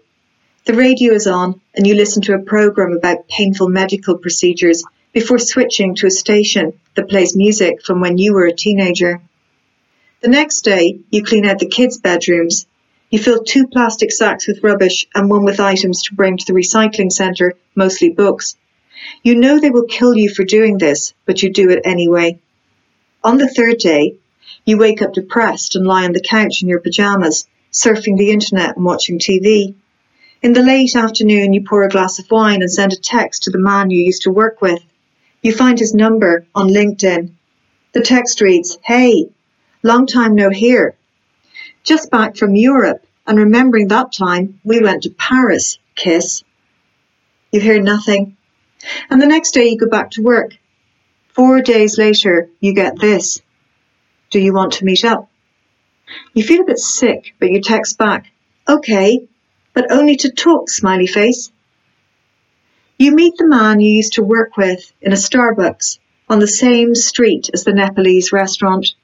The 0.64 0.74
radio 0.74 1.12
is 1.12 1.26
on 1.26 1.60
and 1.74 1.86
you 1.86 1.94
listen 1.94 2.22
to 2.22 2.34
a 2.34 2.42
program 2.42 2.96
about 2.96 3.28
painful 3.28 3.68
medical 3.68 4.16
procedures 4.16 4.82
before 5.12 5.38
switching 5.38 5.94
to 5.96 6.06
a 6.06 6.10
station 6.10 6.72
that 6.94 7.08
plays 7.08 7.36
music 7.36 7.84
from 7.84 8.00
when 8.00 8.18
you 8.18 8.32
were 8.32 8.46
a 8.46 8.52
teenager. 8.52 9.20
The 10.22 10.28
next 10.28 10.62
day, 10.62 11.00
you 11.10 11.22
clean 11.22 11.44
out 11.44 11.58
the 11.58 11.68
kids' 11.68 11.98
bedrooms. 11.98 12.66
You 13.10 13.18
fill 13.18 13.44
two 13.44 13.66
plastic 13.66 14.10
sacks 14.10 14.46
with 14.46 14.62
rubbish 14.62 15.06
and 15.14 15.28
one 15.28 15.44
with 15.44 15.60
items 15.60 16.04
to 16.04 16.14
bring 16.14 16.38
to 16.38 16.44
the 16.46 16.58
recycling 16.58 17.12
centre, 17.12 17.54
mostly 17.74 18.10
books. 18.10 18.56
You 19.22 19.34
know 19.34 19.60
they 19.60 19.70
will 19.70 19.86
kill 19.86 20.16
you 20.16 20.32
for 20.32 20.44
doing 20.44 20.78
this, 20.78 21.12
but 21.26 21.42
you 21.42 21.52
do 21.52 21.70
it 21.70 21.82
anyway. 21.84 22.40
On 23.22 23.38
the 23.38 23.48
third 23.48 23.78
day, 23.78 24.16
you 24.64 24.78
wake 24.78 25.02
up 25.02 25.12
depressed 25.12 25.76
and 25.76 25.86
lie 25.86 26.04
on 26.04 26.12
the 26.12 26.20
couch 26.20 26.62
in 26.62 26.68
your 26.68 26.80
pajamas, 26.80 27.46
surfing 27.72 28.16
the 28.16 28.30
internet 28.30 28.76
and 28.76 28.84
watching 28.84 29.18
TV. 29.18 29.74
In 30.42 30.52
the 30.52 30.62
late 30.62 30.96
afternoon, 30.96 31.52
you 31.52 31.62
pour 31.62 31.82
a 31.82 31.88
glass 31.88 32.18
of 32.18 32.30
wine 32.30 32.62
and 32.62 32.70
send 32.70 32.92
a 32.92 32.96
text 32.96 33.44
to 33.44 33.50
the 33.50 33.58
man 33.58 33.90
you 33.90 34.00
used 34.04 34.22
to 34.22 34.30
work 34.30 34.60
with. 34.62 34.82
You 35.42 35.52
find 35.52 35.78
his 35.78 35.94
number 35.94 36.46
on 36.54 36.68
LinkedIn. 36.68 37.32
The 37.92 38.00
text 38.00 38.40
reads, 38.40 38.78
Hey, 38.82 39.30
long 39.82 40.06
time 40.06 40.34
no 40.34 40.50
hear. 40.50 40.96
Just 41.82 42.10
back 42.10 42.36
from 42.36 42.56
Europe 42.56 43.06
and 43.26 43.38
remembering 43.38 43.88
that 43.88 44.12
time 44.12 44.60
we 44.64 44.80
went 44.80 45.02
to 45.02 45.10
Paris, 45.10 45.78
kiss. 45.94 46.42
You 47.52 47.60
hear 47.60 47.80
nothing. 47.80 48.36
And 49.10 49.20
the 49.20 49.26
next 49.26 49.52
day 49.52 49.68
you 49.68 49.78
go 49.78 49.88
back 49.88 50.12
to 50.12 50.22
work. 50.22 50.56
Four 51.28 51.62
days 51.62 51.98
later, 51.98 52.48
you 52.60 52.74
get 52.74 52.98
this. 52.98 53.40
Do 54.34 54.40
you 54.40 54.52
want 54.52 54.72
to 54.72 54.84
meet 54.84 55.04
up? 55.04 55.30
You 56.32 56.42
feel 56.42 56.62
a 56.62 56.66
bit 56.66 56.80
sick, 56.80 57.36
but 57.38 57.52
you 57.52 57.60
text 57.60 57.98
back, 57.98 58.32
okay, 58.68 59.28
but 59.72 59.92
only 59.92 60.16
to 60.16 60.32
talk, 60.32 60.68
smiley 60.68 61.06
face. 61.06 61.52
You 62.98 63.14
meet 63.14 63.34
the 63.36 63.46
man 63.46 63.78
you 63.78 63.90
used 63.90 64.14
to 64.14 64.24
work 64.24 64.56
with 64.56 64.92
in 65.00 65.12
a 65.12 65.14
Starbucks 65.14 66.00
on 66.28 66.40
the 66.40 66.48
same 66.48 66.96
street 66.96 67.48
as 67.54 67.62
the 67.62 67.72
Nepalese 67.72 68.32
restaurant. 68.32 68.96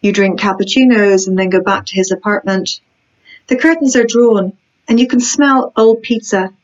You 0.00 0.14
drink 0.14 0.40
cappuccinos 0.40 1.28
and 1.28 1.38
then 1.38 1.50
go 1.50 1.60
back 1.60 1.84
to 1.84 1.94
his 1.94 2.10
apartment. 2.10 2.80
The 3.48 3.56
curtains 3.56 3.96
are 3.96 4.06
drawn 4.06 4.54
and 4.88 4.98
you 4.98 5.06
can 5.06 5.20
smell 5.20 5.74
old 5.76 6.00
pizza. 6.00 6.54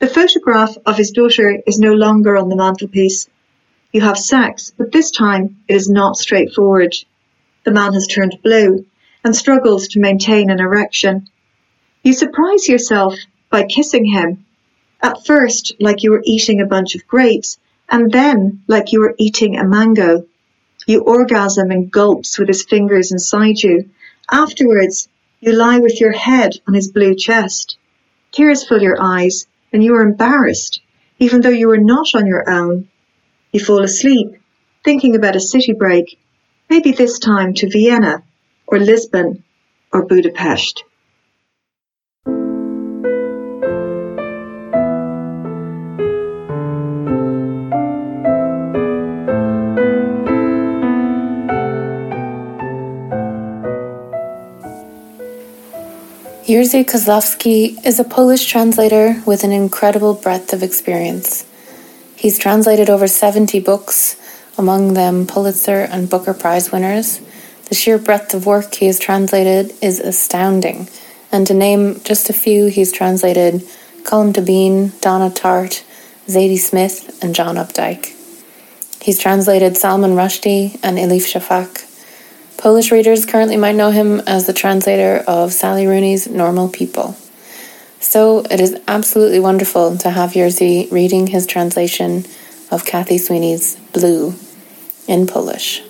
The 0.00 0.08
photograph 0.08 0.76
of 0.84 0.96
his 0.96 1.12
daughter 1.12 1.62
is 1.64 1.78
no 1.78 1.92
longer 1.92 2.36
on 2.36 2.48
the 2.48 2.56
mantelpiece. 2.56 3.28
You 3.92 4.00
have 4.00 4.18
sex, 4.18 4.72
but 4.76 4.90
this 4.90 5.12
time 5.12 5.58
it 5.68 5.76
is 5.76 5.88
not 5.88 6.16
straightforward. 6.16 6.92
The 7.62 7.72
man 7.72 7.92
has 7.92 8.06
turned 8.06 8.38
blue 8.42 8.86
and 9.22 9.36
struggles 9.36 9.88
to 9.88 10.00
maintain 10.00 10.48
an 10.50 10.60
erection. 10.60 11.28
You 12.02 12.14
surprise 12.14 12.68
yourself 12.68 13.14
by 13.50 13.64
kissing 13.64 14.06
him. 14.06 14.46
At 15.02 15.26
first, 15.26 15.74
like 15.78 16.02
you 16.02 16.12
were 16.12 16.22
eating 16.24 16.60
a 16.60 16.66
bunch 16.66 16.94
of 16.94 17.06
grapes, 17.06 17.58
and 17.88 18.10
then 18.10 18.62
like 18.66 18.92
you 18.92 19.00
were 19.00 19.14
eating 19.18 19.58
a 19.58 19.64
mango. 19.64 20.26
You 20.86 21.02
orgasm 21.02 21.70
in 21.70 21.88
gulps 21.88 22.38
with 22.38 22.48
his 22.48 22.64
fingers 22.64 23.12
inside 23.12 23.62
you. 23.62 23.90
Afterwards, 24.30 25.08
you 25.40 25.52
lie 25.52 25.80
with 25.80 26.00
your 26.00 26.12
head 26.12 26.52
on 26.66 26.72
his 26.72 26.90
blue 26.90 27.14
chest. 27.14 27.76
Tears 28.32 28.66
fill 28.66 28.80
your 28.80 29.00
eyes, 29.00 29.46
and 29.72 29.84
you 29.84 29.94
are 29.96 30.02
embarrassed, 30.02 30.80
even 31.18 31.42
though 31.42 31.50
you 31.50 31.70
are 31.70 31.78
not 31.78 32.14
on 32.14 32.26
your 32.26 32.48
own. 32.48 32.88
You 33.52 33.60
fall 33.60 33.82
asleep, 33.82 34.36
thinking 34.84 35.14
about 35.14 35.36
a 35.36 35.40
city 35.40 35.72
break 35.72 36.18
maybe 36.70 36.92
this 36.92 37.18
time 37.18 37.52
to 37.52 37.68
Vienna 37.68 38.22
or 38.68 38.78
Lisbon 38.78 39.42
or 39.92 40.06
Budapest. 40.06 40.84
Jerzy 56.60 56.84
Kozlowski 56.84 57.84
is 57.86 57.98
a 58.00 58.04
Polish 58.04 58.44
translator 58.44 59.22
with 59.24 59.44
an 59.44 59.52
incredible 59.52 60.14
breadth 60.14 60.52
of 60.52 60.62
experience. 60.62 61.46
He's 62.16 62.38
translated 62.38 62.90
over 62.90 63.06
70 63.06 63.60
books, 63.60 64.19
among 64.60 64.92
them 64.92 65.26
Pulitzer 65.26 65.80
and 65.80 66.10
Booker 66.10 66.34
Prize 66.34 66.70
winners. 66.70 67.20
The 67.70 67.74
sheer 67.74 67.96
breadth 67.96 68.34
of 68.34 68.44
work 68.44 68.74
he 68.74 68.86
has 68.86 68.98
translated 68.98 69.72
is 69.80 69.98
astounding, 69.98 70.86
and 71.32 71.46
to 71.46 71.54
name 71.54 71.98
just 72.04 72.28
a 72.28 72.34
few, 72.34 72.66
he's 72.66 72.92
translated 72.92 73.62
Colm 74.02 74.34
Tóibín, 74.34 75.00
Donna 75.00 75.30
Tartt, 75.30 75.82
Zadie 76.26 76.58
Smith, 76.58 77.18
and 77.22 77.34
John 77.34 77.56
Updike. 77.56 78.14
He's 79.00 79.18
translated 79.18 79.78
Salman 79.78 80.10
Rushdie 80.10 80.78
and 80.82 80.98
Elif 80.98 81.24
Shafak. 81.32 81.86
Polish 82.58 82.92
readers 82.92 83.24
currently 83.24 83.56
might 83.56 83.76
know 83.76 83.90
him 83.90 84.20
as 84.26 84.46
the 84.46 84.52
translator 84.52 85.24
of 85.26 85.54
Sally 85.54 85.86
Rooney's 85.86 86.28
Normal 86.28 86.68
People. 86.68 87.16
So 88.00 88.40
it 88.50 88.60
is 88.60 88.78
absolutely 88.86 89.40
wonderful 89.40 89.96
to 89.96 90.10
have 90.10 90.32
Jerzy 90.32 90.90
reading 90.92 91.28
his 91.28 91.46
translation 91.46 92.26
of 92.70 92.84
Kathy 92.84 93.16
Sweeney's 93.16 93.76
Blue 93.92 94.34
in 95.10 95.26
Polish. 95.26 95.82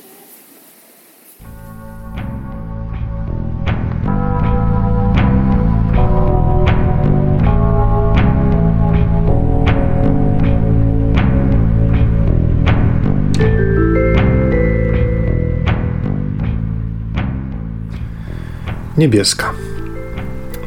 Niebieska. 18.99 19.53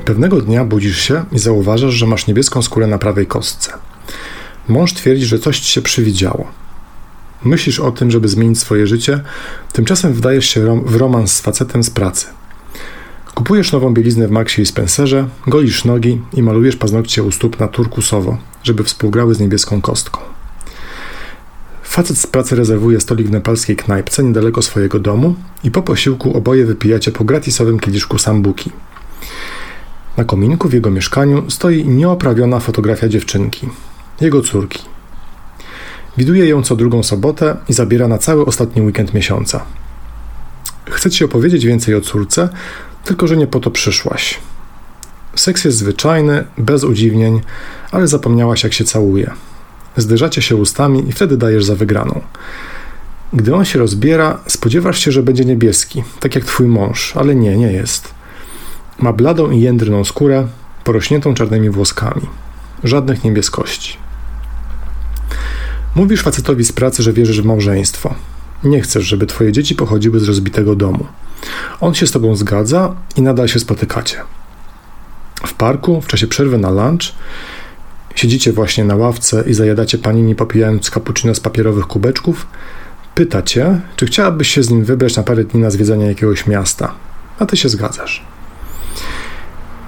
Pewnego 0.06 0.42
dnia 0.42 0.66
budzisz 0.66 1.00
się 1.00 1.26
i 1.32 1.40
zauważasz, 1.40 1.94
że 1.94 2.06
masz 2.06 2.28
niebieską 2.28 2.62
skórę 2.62 2.88
na 2.88 2.98
prawej 2.98 3.28
kostce. 3.28 3.74
Mąż 4.68 4.94
twierdzi, 4.94 5.26
że 5.26 5.40
coś 5.40 5.60
ci 5.60 5.72
się 5.72 5.82
przywidziało. 5.82 6.64
Myślisz 7.46 7.80
o 7.80 7.92
tym, 7.92 8.12
żeby 8.12 8.28
zmienić 8.28 8.60
swoje 8.60 8.88
życie, 8.88 9.24
tymczasem 9.74 10.14
wdajesz 10.14 10.46
się 10.46 10.84
w 10.86 10.96
romans 10.96 11.34
z 11.34 11.42
facetem 11.42 11.84
z 11.84 11.90
pracy. 11.90 12.26
Kupujesz 13.36 13.72
nową 13.72 13.94
bieliznę 13.94 14.28
w 14.28 14.32
Maxie 14.32 14.64
i 14.64 14.66
Spencerze, 14.66 15.28
golisz 15.48 15.86
nogi 15.86 16.22
i 16.34 16.44
malujesz 16.44 16.76
paznokcie 16.76 17.24
u 17.24 17.32
stóp 17.32 17.60
na 17.60 17.68
turkusowo, 17.68 18.38
żeby 18.64 18.84
współgrały 18.84 19.36
z 19.36 19.40
niebieską 19.40 19.82
kostką. 19.82 20.20
Facet 21.84 22.18
z 22.18 22.28
pracy 22.28 22.56
rezerwuje 22.56 23.00
stolik 23.00 23.28
w 23.28 23.32
nepalskiej 23.32 23.76
knajpce 23.76 24.24
niedaleko 24.24 24.62
swojego 24.62 25.00
domu 25.00 25.36
i 25.64 25.72
po 25.72 25.82
posiłku 25.82 26.38
oboje 26.38 26.66
wypijacie 26.66 27.12
po 27.12 27.24
gratisowym 27.24 27.80
kieliszku 27.80 28.18
sambuki. 28.18 28.72
Na 30.18 30.24
kominku 30.24 30.70
w 30.70 30.74
jego 30.74 30.92
mieszkaniu 30.92 31.52
stoi 31.52 31.86
nieoprawiona 31.86 32.60
fotografia 32.60 33.08
dziewczynki, 33.08 33.70
jego 34.22 34.42
córki. 34.42 34.93
Widuje 36.18 36.46
ją 36.46 36.64
co 36.64 36.76
drugą 36.76 37.04
sobotę 37.04 37.58
i 37.70 37.74
zabiera 37.74 38.08
na 38.08 38.18
cały 38.18 38.46
ostatni 38.46 38.82
weekend 38.82 39.14
miesiąca. 39.14 39.66
Chcę 40.90 41.10
ci 41.10 41.26
opowiedzieć 41.26 41.66
więcej 41.66 41.96
o 41.96 42.02
córce, 42.02 42.50
tylko 43.04 43.28
że 43.28 43.38
nie 43.38 43.48
po 43.48 43.60
to 43.60 43.72
przyszłaś. 43.72 44.40
Seks 45.36 45.66
jest 45.66 45.78
zwyczajny, 45.78 46.44
bez 46.58 46.84
udziwnień, 46.84 47.42
ale 47.92 48.08
zapomniałaś 48.08 48.64
jak 48.64 48.74
się 48.74 48.84
całuje. 48.84 49.32
Zderzacie 49.98 50.42
się 50.42 50.56
ustami 50.56 51.10
i 51.10 51.12
wtedy 51.12 51.38
dajesz 51.38 51.66
za 51.66 51.76
wygraną. 51.76 52.22
Gdy 53.34 53.56
on 53.56 53.66
się 53.66 53.80
rozbiera, 53.80 54.40
spodziewasz 54.48 55.00
się, 55.00 55.12
że 55.12 55.24
będzie 55.24 55.46
niebieski, 55.46 56.04
tak 56.20 56.36
jak 56.36 56.46
twój 56.46 56.68
mąż, 56.68 57.18
ale 57.18 57.36
nie, 57.36 57.58
nie 57.58 57.72
jest. 57.72 58.14
Ma 59.00 59.14
bladą 59.14 59.52
i 59.52 59.62
jędrną 59.62 60.04
skórę, 60.04 60.48
porośniętą 60.84 61.34
czarnymi 61.34 61.70
włoskami. 61.70 62.22
Żadnych 62.84 63.24
niebieskości. 63.24 63.98
Mówisz 65.96 66.22
facetowi 66.22 66.64
z 66.64 66.72
pracy, 66.72 67.04
że 67.04 67.14
wierzysz 67.14 67.42
w 67.42 67.46
małżeństwo. 67.46 68.16
Nie 68.64 68.82
chcesz, 68.82 69.06
żeby 69.06 69.26
twoje 69.26 69.52
dzieci 69.52 69.76
pochodziły 69.76 70.20
z 70.20 70.28
rozbitego 70.28 70.76
domu. 70.76 71.06
On 71.82 71.94
się 71.94 72.08
z 72.08 72.12
tobą 72.12 72.36
zgadza 72.36 72.96
i 73.16 73.22
nadal 73.22 73.48
się 73.48 73.60
spotykacie. 73.60 74.18
W 75.48 75.54
parku, 75.54 76.02
w 76.02 76.08
czasie 76.08 76.28
przerwy 76.28 76.58
na 76.58 76.70
lunch, 76.70 77.14
siedzicie 78.16 78.54
właśnie 78.54 78.84
na 78.84 78.96
ławce 78.96 79.44
i 79.48 79.54
zajadacie 79.54 79.98
panini 79.98 80.36
popijając 80.36 80.90
cappuccino 80.90 81.36
z 81.36 81.40
papierowych 81.40 81.88
kubeczków, 81.88 82.48
pytacie, 83.16 83.82
czy 83.96 84.06
chciałabyś 84.06 84.48
się 84.48 84.64
z 84.64 84.70
nim 84.70 84.84
wybrać 84.86 85.16
na 85.16 85.24
parę 85.24 85.44
dni 85.44 85.62
na 85.62 85.70
zwiedzanie 85.70 86.06
jakiegoś 86.06 86.48
miasta, 86.48 86.96
a 87.40 87.46
ty 87.46 87.58
się 87.58 87.70
zgadzasz. 87.70 88.24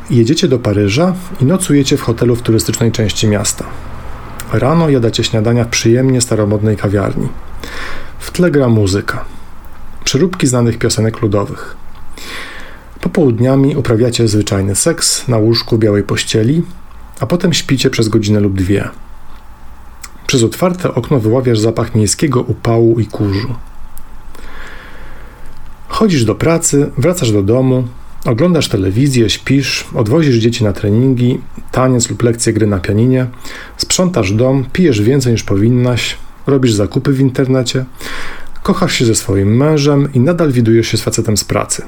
Jedziecie 0.10 0.48
do 0.48 0.60
Paryża 0.60 1.14
i 1.42 1.46
nocujecie 1.46 1.98
w 1.98 2.02
hotelu 2.02 2.36
w 2.36 2.42
turystycznej 2.42 2.92
części 2.92 3.28
miasta. 3.28 3.66
Rano 4.54 4.90
jadacie 4.90 5.24
śniadania 5.24 5.64
w 5.64 5.68
przyjemnie 5.68 6.22
staromodnej 6.22 6.78
kawiarni. 6.78 7.28
W 8.20 8.32
tle 8.32 8.52
gra 8.52 8.70
muzyka. 8.70 9.26
Przeróbki 10.04 10.48
znanych 10.48 10.78
piosenek 10.78 11.22
ludowych. 11.22 11.76
Popołudniami 13.02 13.76
uprawiacie 13.76 14.28
zwyczajny 14.28 14.76
seks 14.76 15.28
na 15.28 15.38
łóżku 15.38 15.78
białej 15.78 16.04
pościeli, 16.04 16.64
a 17.20 17.26
potem 17.26 17.54
śpicie 17.54 17.90
przez 17.90 18.10
godzinę 18.10 18.40
lub 18.40 18.54
dwie. 18.54 18.90
Przez 20.28 20.44
otwarte 20.44 20.94
okno 20.94 21.20
wyławiasz 21.20 21.60
zapach 21.60 21.96
miejskiego 21.96 22.42
upału 22.42 23.00
i 23.00 23.06
kurzu. 23.06 23.56
Chodzisz 25.88 26.26
do 26.26 26.36
pracy, 26.36 26.92
wracasz 26.98 27.32
do 27.32 27.44
domu, 27.44 27.88
oglądasz 28.26 28.70
telewizję, 28.70 29.30
śpisz, 29.30 29.86
odwozisz 29.96 30.36
dzieci 30.36 30.64
na 30.64 30.74
treningi, 30.74 31.42
taniec 31.76 32.10
lub 32.10 32.24
lekcje 32.24 32.54
gry 32.54 32.68
na 32.68 32.80
pianinie, 32.80 33.28
sprzątasz 33.78 34.32
dom, 34.32 34.66
pijesz 34.74 35.02
więcej 35.02 35.32
niż 35.32 35.44
powinnaś, 35.44 36.18
robisz 36.48 36.74
zakupy 36.74 37.12
w 37.12 37.20
internecie, 37.20 37.86
kochasz 38.64 38.94
się 38.94 39.06
ze 39.06 39.16
swoim 39.16 39.58
mężem 39.58 40.14
i 40.14 40.20
nadal 40.20 40.52
widujesz 40.52 40.88
się 40.88 40.98
z 40.98 41.02
facetem 41.02 41.38
z 41.38 41.44
pracy. 41.44 41.84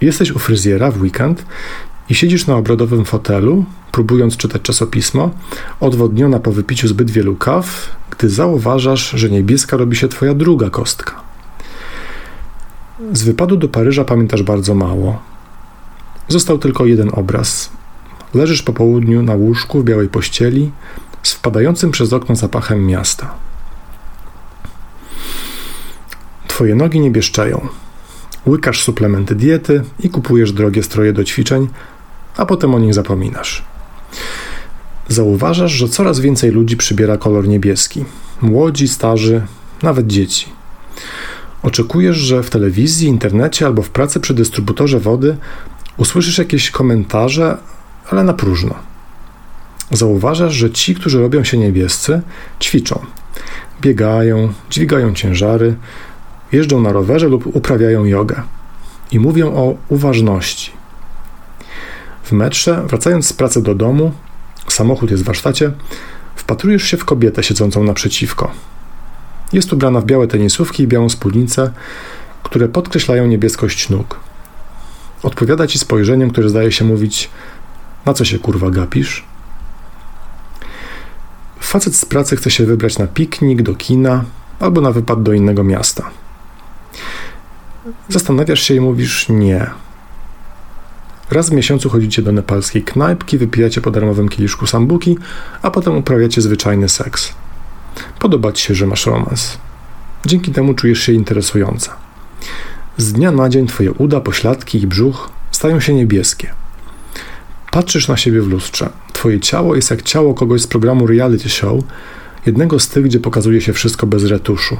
Jesteś 0.00 0.30
u 0.30 0.38
fryzjera 0.38 0.90
w 0.90 1.00
weekend 1.00 1.44
i 2.08 2.14
siedzisz 2.14 2.46
na 2.46 2.56
obrodowym 2.56 3.04
fotelu, 3.04 3.64
próbując 3.92 4.36
czytać 4.36 4.62
czasopismo, 4.62 5.30
odwodniona 5.80 6.38
po 6.38 6.52
wypiciu 6.52 6.88
zbyt 6.88 7.10
wielu 7.10 7.36
kaw, 7.36 7.96
gdy 8.10 8.30
zauważasz, 8.30 9.10
że 9.10 9.30
niebieska 9.30 9.76
robi 9.76 9.96
się 9.96 10.08
twoja 10.08 10.34
druga 10.34 10.70
kostka. 10.70 11.14
Z 13.12 13.22
wypadu 13.22 13.56
do 13.56 13.68
Paryża 13.68 14.04
pamiętasz 14.04 14.42
bardzo 14.42 14.74
mało. 14.74 15.22
Został 16.28 16.58
tylko 16.58 16.86
jeden 16.86 17.10
obraz. 17.12 17.78
Leżysz 18.34 18.62
po 18.62 18.72
południu 18.72 19.22
na 19.22 19.34
łóżku 19.34 19.80
w 19.80 19.84
białej 19.84 20.08
pościeli 20.08 20.70
z 21.22 21.32
wpadającym 21.32 21.90
przez 21.90 22.12
okno 22.12 22.36
zapachem 22.36 22.86
miasta. 22.86 23.34
Twoje 26.48 26.74
nogi 26.74 27.00
nie 27.00 27.10
bieszczeją. 27.10 27.68
Łykasz 28.46 28.82
suplementy 28.82 29.34
diety 29.34 29.84
i 30.00 30.10
kupujesz 30.10 30.52
drogie 30.52 30.82
stroje 30.82 31.12
do 31.12 31.24
ćwiczeń, 31.24 31.68
a 32.36 32.46
potem 32.46 32.74
o 32.74 32.78
nich 32.78 32.94
zapominasz. 32.94 33.64
Zauważasz, 35.08 35.72
że 35.72 35.88
coraz 35.88 36.20
więcej 36.20 36.50
ludzi 36.50 36.76
przybiera 36.76 37.16
kolor 37.16 37.48
niebieski. 37.48 38.04
Młodzi, 38.40 38.88
starzy, 38.88 39.42
nawet 39.82 40.06
dzieci. 40.06 40.46
Oczekujesz, 41.62 42.16
że 42.16 42.42
w 42.42 42.50
telewizji, 42.50 43.08
internecie 43.08 43.66
albo 43.66 43.82
w 43.82 43.90
pracy 43.90 44.20
przy 44.20 44.34
dystrybutorze 44.34 45.00
wody 45.00 45.36
usłyszysz 45.96 46.38
jakieś 46.38 46.70
komentarze, 46.70 47.58
ale 48.10 48.24
na 48.24 48.34
próżno. 48.34 48.74
Zauważasz, 49.90 50.54
że 50.54 50.70
ci, 50.70 50.94
którzy 50.94 51.20
robią 51.20 51.44
się 51.44 51.58
niebiescy, 51.58 52.22
ćwiczą. 52.60 53.00
Biegają, 53.80 54.52
dźwigają 54.70 55.14
ciężary, 55.14 55.76
jeżdżą 56.52 56.80
na 56.80 56.92
rowerze 56.92 57.28
lub 57.28 57.56
uprawiają 57.56 58.04
jogę. 58.04 58.42
I 59.12 59.18
mówią 59.18 59.54
o 59.54 59.74
uważności. 59.88 60.70
W 62.24 62.32
metrze, 62.32 62.82
wracając 62.86 63.26
z 63.26 63.32
pracy 63.32 63.62
do 63.62 63.74
domu, 63.74 64.12
samochód 64.68 65.10
jest 65.10 65.22
w 65.22 65.26
warsztacie, 65.26 65.72
wpatrujesz 66.36 66.82
się 66.82 66.96
w 66.96 67.04
kobietę 67.04 67.42
siedzącą 67.42 67.84
naprzeciwko. 67.84 68.50
Jest 69.52 69.72
ubrana 69.72 70.00
w 70.00 70.04
białe 70.04 70.26
tenisówki 70.26 70.82
i 70.82 70.86
białą 70.86 71.08
spódnicę, 71.08 71.72
które 72.42 72.68
podkreślają 72.68 73.26
niebieskość 73.26 73.88
nóg. 73.88 74.20
Odpowiada 75.22 75.66
ci 75.66 75.78
spojrzeniem, 75.78 76.30
które 76.30 76.48
zdaje 76.48 76.72
się 76.72 76.84
mówić: 76.84 77.30
Na 78.06 78.14
co 78.14 78.24
się 78.24 78.38
kurwa 78.38 78.70
gapisz? 78.70 79.24
Facet 81.60 81.96
z 81.96 82.04
pracy 82.04 82.36
chce 82.36 82.50
się 82.50 82.66
wybrać 82.66 82.98
na 82.98 83.06
piknik, 83.06 83.62
do 83.62 83.74
kina 83.74 84.24
albo 84.60 84.80
na 84.80 84.92
wypad 84.92 85.22
do 85.22 85.32
innego 85.32 85.64
miasta. 85.64 86.10
Zastanawiasz 88.08 88.60
się 88.60 88.74
i 88.74 88.80
mówisz: 88.80 89.28
Nie. 89.28 89.70
Raz 91.30 91.50
w 91.50 91.52
miesiącu 91.52 91.90
chodzicie 91.90 92.22
do 92.22 92.32
nepalskiej 92.32 92.82
knajpki, 92.82 93.38
wypijacie 93.38 93.80
po 93.80 93.90
darmowym 93.90 94.28
kieliszku 94.28 94.66
sambuki, 94.66 95.18
a 95.62 95.70
potem 95.70 95.96
uprawiacie 95.96 96.40
zwyczajny 96.40 96.88
seks. 96.88 97.32
Podoba 98.18 98.52
ci 98.52 98.62
się, 98.66 98.74
że 98.74 98.86
masz 98.86 99.06
romans. 99.06 99.58
Dzięki 100.26 100.52
temu 100.52 100.74
czujesz 100.74 100.98
się 101.00 101.12
interesująca. 101.12 101.96
Z 102.96 103.12
dnia 103.12 103.32
na 103.32 103.48
dzień 103.48 103.66
twoje 103.66 103.92
uda, 103.92 104.20
pośladki 104.20 104.82
i 104.82 104.86
brzuch 104.86 105.30
stają 105.50 105.80
się 105.80 105.94
niebieskie. 105.94 106.52
Patrzysz 107.70 108.08
na 108.08 108.16
siebie 108.16 108.42
w 108.42 108.48
lustrze. 108.48 108.90
Twoje 109.12 109.40
ciało 109.40 109.76
jest 109.76 109.90
jak 109.90 110.02
ciało 110.02 110.34
kogoś 110.34 110.62
z 110.62 110.66
programu 110.66 111.06
reality 111.06 111.48
show, 111.48 111.84
jednego 112.46 112.80
z 112.80 112.88
tych, 112.88 113.04
gdzie 113.04 113.20
pokazuje 113.20 113.60
się 113.60 113.72
wszystko 113.72 114.06
bez 114.06 114.24
retuszu. 114.24 114.76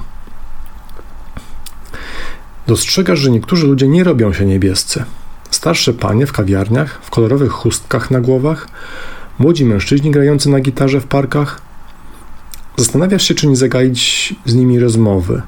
Dostrzegasz, 2.67 3.19
że 3.19 3.31
niektórzy 3.31 3.67
ludzie 3.67 3.89
nie 3.89 4.05
robią 4.05 4.33
się 4.33 4.47
niebiescy. 4.47 5.05
Starsze 5.51 5.95
panie 5.95 6.27
w 6.27 6.33
kawiarniach, 6.33 7.01
w 7.03 7.11
kolorowych 7.11 7.53
chustkach 7.53 8.11
na 8.11 8.21
głowach, 8.21 8.69
młodzi 9.39 9.65
mężczyźni 9.65 10.11
grający 10.11 10.51
na 10.51 10.61
gitarze 10.61 11.01
w 11.01 11.07
parkach, 11.07 11.69
Zastanawiasz 12.79 13.23
się, 13.23 13.35
czy 13.35 13.47
nie 13.47 13.57
zagaić 13.57 14.35
z 14.47 14.55
nimi 14.55 14.79
rozmowy, 14.79 15.43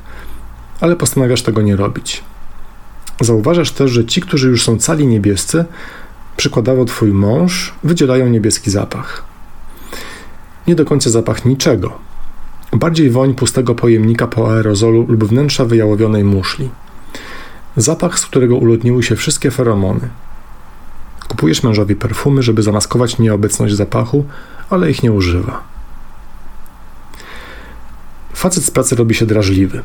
ale 0.80 0.96
postanawiasz 0.96 1.42
tego 1.42 1.62
nie 1.62 1.76
robić. 1.76 2.22
Zauważasz 3.20 3.70
też, 3.70 3.90
że 3.90 4.04
ci, 4.04 4.20
którzy 4.20 4.48
już 4.48 4.62
są 4.62 4.78
cali 4.78 5.06
niebiescy, 5.06 5.64
przykładowo 6.40 6.84
twój 6.84 7.12
mąż, 7.12 7.74
wydzielają 7.84 8.28
niebieski 8.28 8.70
zapach. 8.70 9.24
Nie 10.66 10.74
do 10.74 10.84
końca 10.84 11.10
zapach 11.10 11.44
niczego. 11.44 11.98
Bardziej 12.72 13.10
woń 13.10 13.34
pustego 13.34 13.74
pojemnika 13.74 14.26
po 14.26 14.52
aerozolu 14.52 15.06
lub 15.08 15.24
wnętrza 15.24 15.64
wyjałowionej 15.64 16.24
muszli. 16.24 16.70
Zapach, 17.76 18.18
z 18.18 18.26
którego 18.26 18.56
ulotniły 18.56 19.02
się 19.02 19.16
wszystkie 19.16 19.50
feromony. 19.50 20.08
Kupujesz 21.28 21.62
mężowi 21.62 21.96
perfumy, 21.96 22.42
żeby 22.42 22.62
zamaskować 22.62 23.18
nieobecność 23.18 23.74
zapachu, 23.74 24.24
ale 24.70 24.90
ich 24.90 25.02
nie 25.02 25.12
używa. 25.12 25.62
Facet 28.34 28.64
z 28.64 28.70
pracy 28.70 28.96
robi 28.96 29.14
się 29.14 29.26
drażliwy. 29.26 29.82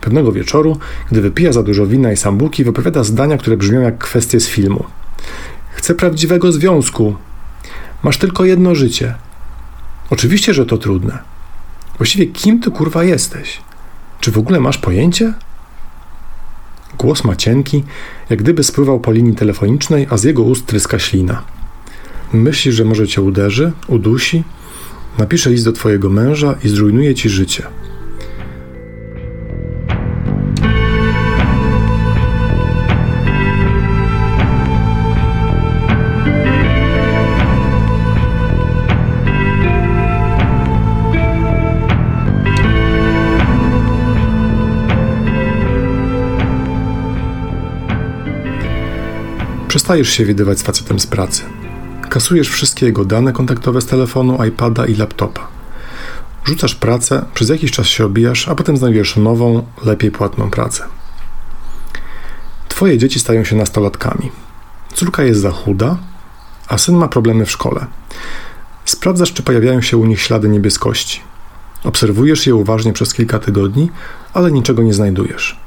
Pewnego 0.00 0.32
wieczoru, 0.32 0.78
gdy 1.10 1.20
wypija 1.20 1.52
za 1.52 1.62
dużo 1.62 1.86
wina 1.86 2.12
i 2.12 2.16
sambuki, 2.16 2.64
wypowiada 2.64 3.04
zdania, 3.04 3.38
które 3.38 3.56
brzmią 3.56 3.80
jak 3.80 3.98
kwestie 3.98 4.40
z 4.40 4.48
filmu. 4.48 4.84
Chcę 5.82 5.94
prawdziwego 5.94 6.52
związku. 6.52 7.16
Masz 8.02 8.18
tylko 8.18 8.44
jedno 8.44 8.74
życie. 8.74 9.14
Oczywiście, 10.10 10.54
że 10.54 10.66
to 10.66 10.78
trudne. 10.78 11.18
Właściwie 11.96 12.26
kim 12.26 12.60
ty 12.60 12.70
kurwa 12.70 13.04
jesteś? 13.04 13.60
Czy 14.20 14.30
w 14.30 14.38
ogóle 14.38 14.60
masz 14.60 14.78
pojęcie? 14.78 15.34
Głos 16.98 17.24
ma 17.24 17.36
cienki, 17.36 17.84
jak 18.30 18.42
gdyby 18.42 18.64
spływał 18.64 19.00
po 19.00 19.12
linii 19.12 19.34
telefonicznej, 19.34 20.06
a 20.10 20.16
z 20.16 20.24
jego 20.24 20.42
ust 20.42 20.66
tryska 20.66 20.98
ślina. 20.98 21.42
Myślisz, 22.32 22.74
że 22.74 22.84
może 22.84 23.08
cię 23.08 23.22
uderzy, 23.22 23.72
udusi, 23.88 24.44
napisze 25.18 25.50
list 25.50 25.64
do 25.64 25.72
twojego 25.72 26.10
męża 26.10 26.54
i 26.64 26.68
zrujnuje 26.68 27.14
ci 27.14 27.28
życie. 27.28 27.66
Przestajesz 49.72 50.08
się 50.08 50.24
widywać 50.24 50.58
z 50.58 50.62
facetem 50.62 51.00
z 51.00 51.06
pracy. 51.06 51.42
Kasujesz 52.08 52.48
wszystkie 52.48 52.86
jego 52.86 53.04
dane 53.04 53.32
kontaktowe 53.32 53.80
z 53.80 53.86
telefonu, 53.86 54.44
iPada 54.44 54.86
i 54.86 54.94
laptopa. 54.94 55.48
Rzucasz 56.44 56.74
pracę, 56.74 57.24
przez 57.34 57.48
jakiś 57.48 57.70
czas 57.70 57.86
się 57.86 58.04
obijasz, 58.04 58.48
a 58.48 58.54
potem 58.54 58.76
znajdujesz 58.76 59.16
nową, 59.16 59.66
lepiej 59.84 60.10
płatną 60.10 60.50
pracę. 60.50 60.84
Twoje 62.68 62.98
dzieci 62.98 63.20
stają 63.20 63.44
się 63.44 63.56
nastolatkami. 63.56 64.30
Córka 64.94 65.22
jest 65.22 65.40
za 65.40 65.50
chuda, 65.50 65.98
a 66.68 66.78
syn 66.78 66.96
ma 66.96 67.08
problemy 67.08 67.46
w 67.46 67.50
szkole. 67.50 67.86
Sprawdzasz, 68.84 69.32
czy 69.32 69.42
pojawiają 69.42 69.82
się 69.82 69.96
u 69.96 70.06
nich 70.06 70.20
ślady 70.20 70.48
niebieskości. 70.48 71.20
Obserwujesz 71.84 72.46
je 72.46 72.54
uważnie 72.54 72.92
przez 72.92 73.14
kilka 73.14 73.38
tygodni, 73.38 73.90
ale 74.34 74.52
niczego 74.52 74.82
nie 74.82 74.94
znajdujesz. 74.94 75.60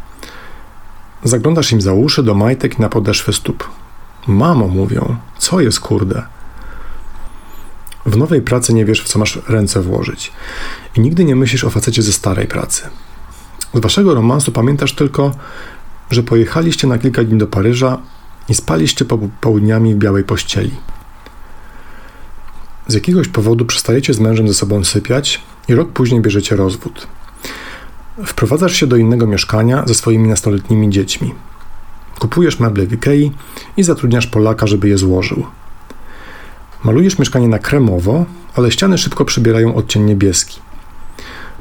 Zaglądasz 1.23 1.71
im 1.71 1.81
za 1.81 1.93
uszy 1.93 2.23
do 2.23 2.35
majtek 2.35 2.79
na 2.79 2.89
podeszwy 2.89 3.33
stóp. 3.33 3.69
Mamo, 4.27 4.67
mówią, 4.67 5.15
co 5.37 5.61
jest 5.61 5.79
kurde? 5.79 6.23
W 8.05 8.17
nowej 8.17 8.41
pracy 8.41 8.73
nie 8.73 8.85
wiesz, 8.85 9.01
w 9.03 9.07
co 9.07 9.19
masz 9.19 9.39
ręce 9.47 9.81
włożyć. 9.81 10.31
I 10.95 10.99
nigdy 10.99 11.25
nie 11.25 11.35
myślisz 11.35 11.63
o 11.63 11.69
facecie 11.69 12.01
ze 12.01 12.13
starej 12.13 12.47
pracy. 12.47 12.83
Z 13.73 13.79
waszego 13.79 14.13
romansu 14.13 14.51
pamiętasz 14.51 14.93
tylko, 14.93 15.31
że 16.11 16.23
pojechaliście 16.23 16.87
na 16.87 16.97
kilka 16.97 17.23
dni 17.23 17.37
do 17.37 17.47
Paryża 17.47 17.97
i 18.49 18.55
spaliście 18.55 19.05
po 19.05 19.17
południami 19.41 19.95
w 19.95 19.97
białej 19.97 20.23
pościeli. 20.23 20.71
Z 22.87 22.93
jakiegoś 22.93 23.27
powodu 23.27 23.65
przestajecie 23.65 24.13
z 24.13 24.19
mężem 24.19 24.47
ze 24.47 24.53
sobą 24.53 24.83
sypiać 24.83 25.41
i 25.67 25.75
rok 25.75 25.91
później 25.91 26.21
bierzecie 26.21 26.55
rozwód. 26.55 27.07
Wprowadzasz 28.25 28.75
się 28.75 28.87
do 28.87 28.97
innego 28.97 29.27
mieszkania 29.27 29.83
ze 29.87 29.93
swoimi 29.93 30.29
nastoletnimi 30.29 30.89
dziećmi. 30.89 31.33
Kupujesz 32.19 32.59
meble 32.59 32.85
w 32.85 32.93
Ikei 32.93 33.31
i 33.77 33.83
zatrudniasz 33.83 34.27
Polaka, 34.27 34.67
żeby 34.67 34.89
je 34.89 34.97
złożył. 34.97 35.45
Malujesz 36.83 37.19
mieszkanie 37.19 37.47
na 37.47 37.59
kremowo, 37.59 38.25
ale 38.55 38.71
ściany 38.71 38.97
szybko 38.97 39.25
przybierają 39.25 39.75
odcień 39.75 40.03
niebieski. 40.03 40.59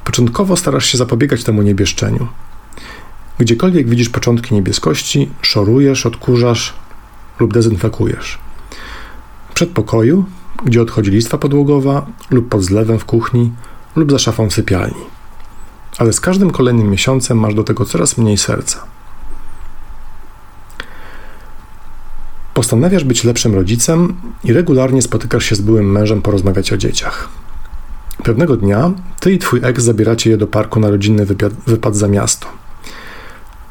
Początkowo 0.04 0.56
starasz 0.56 0.86
się 0.86 0.98
zapobiegać 0.98 1.44
temu 1.44 1.62
niebieszczeniu. 1.62 2.28
Gdziekolwiek 3.38 3.88
widzisz 3.88 4.08
początki 4.08 4.54
niebieskości, 4.54 5.30
szorujesz, 5.42 6.06
odkurzasz 6.06 6.74
lub 7.40 7.52
dezynfekujesz. 7.52 8.38
W 9.50 9.54
przedpokoju, 9.54 10.24
gdzie 10.64 10.82
odchodzi 10.82 11.10
listwa 11.10 11.38
podłogowa, 11.38 12.06
lub 12.30 12.48
pod 12.48 12.62
zlewem 12.62 12.98
w 12.98 13.04
kuchni, 13.04 13.52
lub 13.96 14.10
za 14.10 14.18
szafą 14.18 14.50
sypialni. 14.50 15.04
Ale 15.98 16.12
z 16.12 16.20
każdym 16.20 16.50
kolejnym 16.50 16.90
miesiącem 16.90 17.38
masz 17.38 17.54
do 17.54 17.64
tego 17.64 17.84
coraz 17.84 18.18
mniej 18.18 18.38
serca. 18.38 18.93
Postanawiasz 22.54 23.04
być 23.04 23.24
lepszym 23.24 23.54
rodzicem 23.54 24.14
i 24.44 24.52
regularnie 24.52 25.02
spotykasz 25.02 25.44
się 25.44 25.54
z 25.54 25.60
byłym 25.60 25.92
mężem 25.92 26.22
porozmawiać 26.22 26.72
o 26.72 26.76
dzieciach. 26.76 27.28
Pewnego 28.22 28.56
dnia 28.56 28.92
ty 29.20 29.32
i 29.32 29.38
twój 29.38 29.60
eks 29.62 29.84
zabieracie 29.84 30.30
je 30.30 30.36
do 30.36 30.46
parku 30.46 30.80
na 30.80 30.90
rodzinny 30.90 31.26
wypad 31.66 31.96
za 31.96 32.08
miasto. 32.08 32.46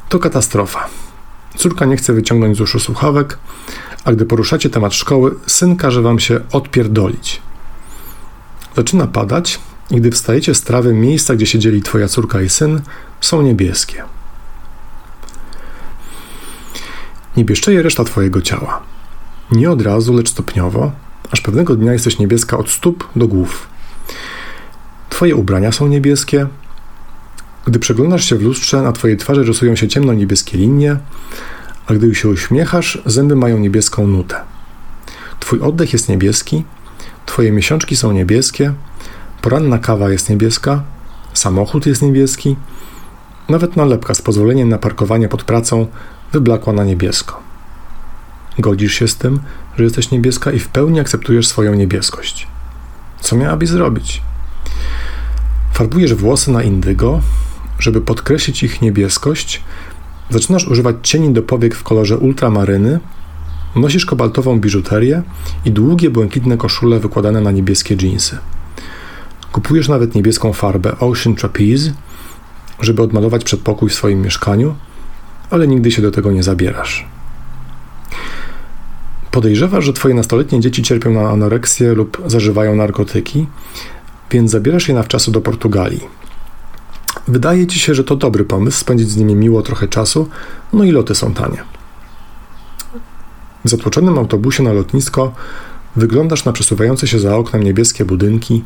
To 0.08 0.18
katastrofa. 0.18 0.88
Córka 1.56 1.84
nie 1.84 1.96
chce 1.96 2.12
wyciągnąć 2.12 2.56
z 2.56 2.60
uszu 2.60 2.80
słuchawek, 2.80 3.38
a 4.04 4.12
gdy 4.12 4.26
poruszacie 4.26 4.70
temat 4.70 4.94
szkoły, 4.94 5.34
syn 5.46 5.76
każe 5.76 6.02
wam 6.02 6.18
się 6.18 6.40
odpierdolić. 6.52 7.42
Zaczyna 8.76 9.06
padać 9.06 9.60
i 9.90 9.96
gdy 9.96 10.10
wstajecie 10.10 10.54
z 10.54 10.62
trawy, 10.62 10.94
miejsca, 10.94 11.34
gdzie 11.34 11.46
siedzieli 11.46 11.82
twoja 11.82 12.08
córka 12.08 12.42
i 12.42 12.48
syn, 12.48 12.80
są 13.20 13.42
niebieskie. 13.42 14.02
Nie 17.36 17.44
bieszczeje 17.44 17.82
reszta 17.82 18.04
Twojego 18.04 18.42
ciała. 18.42 18.80
Nie 19.52 19.70
od 19.70 19.82
razu, 19.82 20.14
lecz 20.14 20.30
stopniowo, 20.30 20.92
aż 21.30 21.40
pewnego 21.40 21.76
dnia 21.76 21.92
jesteś 21.92 22.18
niebieska 22.18 22.58
od 22.58 22.70
stóp 22.70 23.08
do 23.16 23.28
głów. 23.28 23.68
Twoje 25.08 25.36
ubrania 25.36 25.72
są 25.72 25.86
niebieskie. 25.86 26.46
Gdy 27.64 27.78
przeglądasz 27.78 28.24
się 28.24 28.36
w 28.36 28.42
lustrze, 28.42 28.82
na 28.82 28.92
Twojej 28.92 29.16
twarzy 29.16 29.42
rysują 29.42 29.76
się 29.76 29.88
ciemno-niebieskie 29.88 30.58
linie, 30.58 30.96
a 31.86 31.94
gdy 31.94 32.14
się 32.14 32.28
uśmiechasz, 32.28 33.02
zęby 33.06 33.36
mają 33.36 33.58
niebieską 33.58 34.06
nutę. 34.06 34.36
Twój 35.40 35.60
oddech 35.60 35.92
jest 35.92 36.08
niebieski, 36.08 36.64
Twoje 37.26 37.52
miesiączki 37.52 37.96
są 37.96 38.12
niebieskie, 38.12 38.72
poranna 39.42 39.78
kawa 39.78 40.10
jest 40.10 40.30
niebieska, 40.30 40.82
samochód 41.32 41.86
jest 41.86 42.02
niebieski, 42.02 42.56
nawet 43.48 43.76
nalepka 43.76 44.14
z 44.14 44.22
pozwoleniem 44.22 44.68
na 44.68 44.78
parkowanie 44.78 45.28
pod 45.28 45.44
pracą 45.44 45.86
wyblakła 46.32 46.72
na 46.72 46.84
niebiesko. 46.84 47.40
Godzisz 48.58 48.94
się 48.94 49.08
z 49.08 49.16
tym, 49.16 49.40
że 49.76 49.84
jesteś 49.84 50.10
niebieska 50.10 50.52
i 50.52 50.58
w 50.58 50.68
pełni 50.68 51.00
akceptujesz 51.00 51.48
swoją 51.48 51.74
niebieskość. 51.74 52.46
Co 53.20 53.36
miałabyś 53.36 53.68
zrobić? 53.68 54.22
Farbujesz 55.72 56.14
włosy 56.14 56.50
na 56.50 56.62
indygo, 56.62 57.20
żeby 57.78 58.00
podkreślić 58.00 58.62
ich 58.62 58.82
niebieskość. 58.82 59.62
Zaczynasz 60.30 60.68
używać 60.68 60.96
cieni 61.02 61.32
do 61.32 61.42
powiek 61.42 61.74
w 61.74 61.82
kolorze 61.82 62.18
ultramaryny, 62.18 63.00
nosisz 63.76 64.06
kobaltową 64.06 64.60
biżuterię 64.60 65.22
i 65.64 65.70
długie 65.70 66.10
błękitne 66.10 66.56
koszule 66.56 67.00
wykładane 67.00 67.40
na 67.40 67.50
niebieskie 67.50 67.96
dżinsy. 67.96 68.38
Kupujesz 69.52 69.88
nawet 69.88 70.14
niebieską 70.14 70.52
farbę 70.52 70.98
Ocean 70.98 71.34
Trapeze, 71.34 71.92
żeby 72.80 73.02
odmalować 73.02 73.44
przedpokój 73.44 73.90
w 73.90 73.94
swoim 73.94 74.22
mieszkaniu– 74.22 74.74
ale 75.54 75.68
nigdy 75.68 75.90
się 75.90 76.02
do 76.02 76.10
tego 76.10 76.32
nie 76.32 76.42
zabierasz. 76.42 77.06
Podejrzewasz, 79.30 79.84
że 79.84 79.92
twoje 79.92 80.14
nastoletnie 80.14 80.60
dzieci 80.60 80.82
cierpią 80.82 81.10
na 81.10 81.30
anoreksję 81.30 81.94
lub 81.94 82.22
zażywają 82.26 82.76
narkotyki, 82.76 83.46
więc 84.30 84.50
zabierasz 84.50 84.88
je 84.88 84.94
na 84.94 85.02
wczasu 85.02 85.30
do 85.30 85.40
Portugalii. 85.40 86.00
Wydaje 87.28 87.66
ci 87.66 87.78
się, 87.78 87.94
że 87.94 88.04
to 88.04 88.16
dobry 88.16 88.44
pomysł 88.44 88.78
spędzić 88.78 89.08
z 89.08 89.16
nimi 89.16 89.34
miło 89.34 89.62
trochę 89.62 89.88
czasu, 89.88 90.28
no 90.72 90.84
i 90.84 90.90
loty 90.90 91.14
są 91.14 91.34
tanie. 91.34 91.62
W 93.64 93.68
zatłoczonym 93.70 94.18
autobusie 94.18 94.62
na 94.62 94.72
lotnisko 94.72 95.34
wyglądasz 95.96 96.44
na 96.44 96.52
przesuwające 96.52 97.06
się 97.06 97.18
za 97.18 97.36
oknem 97.36 97.62
niebieskie 97.62 98.04
budynki, 98.04 98.64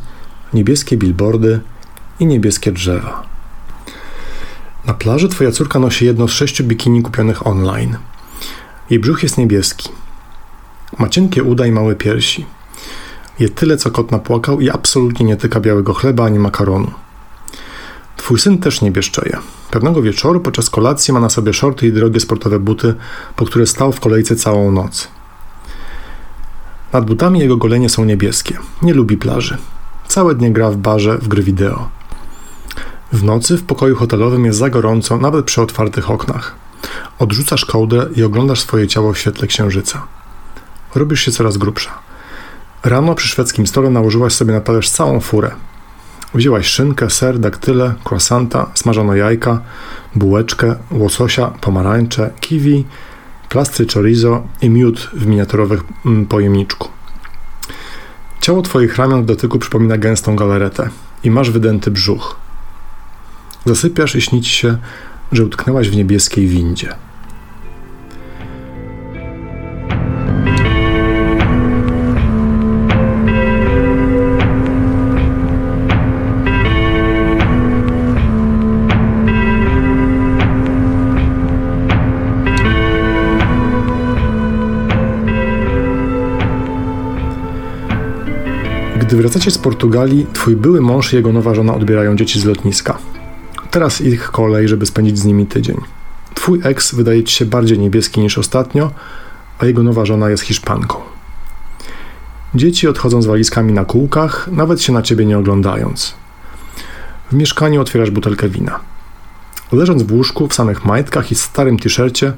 niebieskie 0.54 0.96
billboardy 0.96 1.60
i 2.20 2.26
niebieskie 2.26 2.72
drzewa. 2.72 3.37
Na 4.88 4.94
plaży 4.94 5.28
twoja 5.28 5.52
córka 5.52 5.78
nosi 5.78 6.06
jedno 6.06 6.28
z 6.28 6.30
sześciu 6.30 6.64
bikini 6.64 7.02
kupionych 7.02 7.46
online. 7.46 7.96
Jej 8.90 9.00
brzuch 9.00 9.22
jest 9.22 9.38
niebieski. 9.38 9.88
Ma 10.98 11.08
cienkie 11.08 11.42
uda 11.42 11.66
i 11.66 11.72
małe 11.72 11.96
piersi. 11.96 12.46
Je 13.38 13.48
tyle, 13.48 13.76
co 13.76 13.90
kot 13.90 14.10
napłakał 14.10 14.60
i 14.60 14.70
absolutnie 14.70 15.26
nie 15.26 15.36
tyka 15.36 15.60
białego 15.60 15.94
chleba 15.94 16.24
ani 16.24 16.38
makaronu. 16.38 16.90
Twój 18.16 18.38
syn 18.38 18.58
też 18.58 18.82
nie 18.82 18.90
bieszczeje. 18.90 19.38
Pewnego 19.70 20.02
wieczoru 20.02 20.40
podczas 20.40 20.70
kolacji 20.70 21.14
ma 21.14 21.20
na 21.20 21.30
sobie 21.30 21.52
shorty 21.52 21.86
i 21.86 21.92
drogie 21.92 22.20
sportowe 22.20 22.58
buty, 22.58 22.94
po 23.36 23.44
które 23.44 23.66
stał 23.66 23.92
w 23.92 24.00
kolejce 24.00 24.36
całą 24.36 24.72
noc. 24.72 25.08
Nad 26.92 27.04
butami 27.04 27.40
jego 27.40 27.56
golenie 27.56 27.88
są 27.88 28.04
niebieskie. 28.04 28.58
Nie 28.82 28.94
lubi 28.94 29.16
plaży. 29.16 29.58
Całe 30.06 30.34
dnie 30.34 30.52
gra 30.52 30.70
w 30.70 30.76
barze 30.76 31.18
w 31.18 31.28
gry 31.28 31.42
wideo. 31.42 31.97
W 33.12 33.24
nocy 33.24 33.56
w 33.56 33.64
pokoju 33.64 33.96
hotelowym 33.96 34.44
jest 34.44 34.58
za 34.58 34.70
gorąco, 34.70 35.18
nawet 35.18 35.44
przy 35.44 35.62
otwartych 35.62 36.10
oknach. 36.10 36.54
Odrzucasz 37.18 37.64
kołdrę 37.64 38.06
i 38.16 38.22
oglądasz 38.22 38.60
swoje 38.60 38.88
ciało 38.88 39.12
w 39.12 39.18
świetle 39.18 39.46
księżyca. 39.46 40.06
Robisz 40.94 41.20
się 41.20 41.32
coraz 41.32 41.56
grubsza. 41.56 41.90
Rano 42.82 43.14
przy 43.14 43.28
szwedzkim 43.28 43.66
stole 43.66 43.90
nałożyłaś 43.90 44.32
sobie 44.32 44.52
na 44.52 44.60
talerz 44.60 44.90
całą 44.90 45.20
furę. 45.20 45.50
Wzięłaś 46.34 46.66
szynkę, 46.66 47.10
ser, 47.10 47.38
daktyle, 47.38 47.94
croissanta, 48.04 48.70
smażono 48.74 49.14
jajka, 49.14 49.60
bułeczkę, 50.14 50.76
łososia, 50.90 51.46
pomarańcze, 51.46 52.30
kiwi, 52.40 52.84
plastry 53.48 53.86
chorizo 53.94 54.46
i 54.62 54.70
miód 54.70 55.10
w 55.12 55.26
miniaturowym 55.26 55.80
mm, 56.06 56.26
pojemniczku. 56.26 56.88
Ciało 58.40 58.62
twoich 58.62 58.96
ramion 58.96 59.22
w 59.22 59.26
dotyku 59.26 59.58
przypomina 59.58 59.98
gęstą 59.98 60.36
galaretę 60.36 60.88
i 61.24 61.30
masz 61.30 61.50
wydęty 61.50 61.90
brzuch. 61.90 62.47
Zasypiasz 63.66 64.16
i 64.16 64.20
śni 64.20 64.42
ci 64.42 64.50
się, 64.50 64.78
że 65.32 65.44
utknęłaś 65.44 65.88
w 65.88 65.96
niebieskiej 65.96 66.46
windzie. 66.46 66.94
Gdy 89.08 89.16
wracacie 89.16 89.50
z 89.50 89.58
Portugalii, 89.58 90.26
twój 90.32 90.56
były 90.56 90.80
mąż 90.80 91.12
i 91.12 91.16
jego 91.16 91.32
nowa 91.32 91.54
żona 91.54 91.74
odbierają 91.74 92.16
dzieci 92.16 92.40
z 92.40 92.44
lotniska. 92.44 92.98
Teraz 93.70 94.00
ich 94.00 94.30
kolej, 94.30 94.68
żeby 94.68 94.86
spędzić 94.86 95.18
z 95.18 95.24
nimi 95.24 95.46
tydzień. 95.46 95.76
Twój 96.34 96.60
eks 96.64 96.94
wydaje 96.94 97.24
ci 97.24 97.34
się 97.34 97.44
bardziej 97.44 97.78
niebieski 97.78 98.20
niż 98.20 98.38
ostatnio, 98.38 98.90
a 99.58 99.66
jego 99.66 99.82
nowa 99.82 100.06
żona 100.06 100.30
jest 100.30 100.42
Hiszpanką. 100.42 101.00
Dzieci 102.54 102.88
odchodzą 102.88 103.22
z 103.22 103.26
walizkami 103.26 103.72
na 103.72 103.84
kółkach, 103.84 104.48
nawet 104.52 104.82
się 104.82 104.92
na 104.92 105.02
ciebie 105.02 105.26
nie 105.26 105.38
oglądając. 105.38 106.14
W 107.30 107.34
mieszkaniu 107.34 107.80
otwierasz 107.80 108.10
butelkę 108.10 108.48
wina. 108.48 108.80
Leżąc 109.72 110.02
w 110.02 110.12
łóżku 110.12 110.48
w 110.48 110.54
samych 110.54 110.84
majtkach 110.84 111.32
i 111.32 111.34
starym 111.34 111.78
t-shircie, 111.78 112.32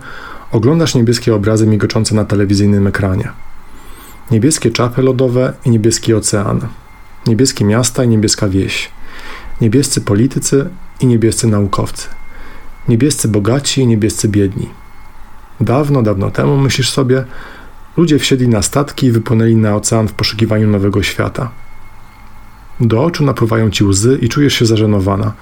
oglądasz 0.52 0.94
niebieskie 0.94 1.34
obrazy 1.34 1.66
migoczące 1.66 2.14
na 2.14 2.24
telewizyjnym 2.24 2.86
ekranie. 2.86 3.32
Niebieskie 4.30 4.70
czapy 4.70 5.02
lodowe 5.02 5.52
i 5.64 5.70
niebieski 5.70 6.14
ocean. 6.14 6.60
Niebieskie 7.26 7.64
miasta 7.64 8.04
i 8.04 8.08
niebieska 8.08 8.48
wieś. 8.48 8.90
Niebiescy 9.60 10.00
politycy 10.00 10.70
i 11.00 11.06
niebiescy 11.06 11.46
naukowcy. 11.46 12.08
Niebiescy 12.88 13.28
bogaci 13.28 13.80
i 13.80 13.86
niebiescy 13.86 14.28
biedni. 14.28 14.68
Dawno, 15.60 16.02
dawno 16.02 16.30
temu, 16.30 16.56
myślisz 16.56 16.90
sobie, 16.90 17.24
ludzie 17.96 18.18
wsiedli 18.18 18.48
na 18.48 18.62
statki 18.62 19.06
i 19.06 19.12
wypłynęli 19.12 19.56
na 19.56 19.76
ocean 19.76 20.08
w 20.08 20.12
poszukiwaniu 20.12 20.68
nowego 20.68 21.02
świata. 21.02 21.50
Do 22.80 23.04
oczu 23.04 23.24
napływają 23.24 23.70
ci 23.70 23.84
łzy 23.84 24.18
i 24.22 24.28
czujesz 24.28 24.54
się 24.54 24.66
zażenowana, 24.66 25.32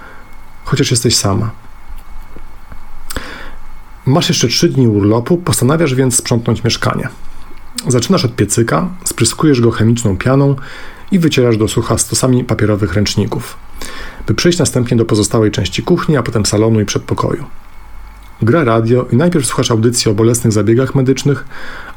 chociaż 0.65 0.91
jesteś 0.91 1.17
sama. 1.17 1.51
Masz 4.07 4.29
jeszcze 4.29 4.49
trzy 4.49 4.69
dni 4.69 4.89
urlopu, 4.89 5.37
postanawiasz 5.37 5.95
więc 5.95 6.17
sprzątnąć 6.17 6.65
mieszkanie. 6.65 7.09
Zaczynasz 7.89 8.25
od 8.25 8.37
piecyka, 8.37 8.89
spryskujesz 9.05 9.61
go 9.61 9.71
chemiczną 9.71 10.17
pianą 10.17 10.57
i 11.11 11.19
wycierasz 11.19 11.57
do 11.57 11.69
sucha 11.69 11.99
stosami 11.99 12.45
papierowych 12.45 12.95
ręczników, 12.95 13.57
by 14.27 14.35
przejść 14.35 14.59
następnie 14.59 14.97
do 14.97 15.05
pozostałej 15.05 15.51
części 15.51 15.83
kuchni, 15.83 16.17
a 16.17 16.23
potem 16.23 16.47
salonu 16.47 16.81
i 16.81 16.85
przedpokoju. 16.85 17.45
Gra 18.43 18.65
radio 18.65 19.07
i 19.13 19.17
najpierw 19.17 19.47
słuchasz 19.47 19.71
audycji 19.71 20.11
o 20.11 20.15
bolesnych 20.15 20.53
zabiegach 20.53 20.95
medycznych, 20.95 21.45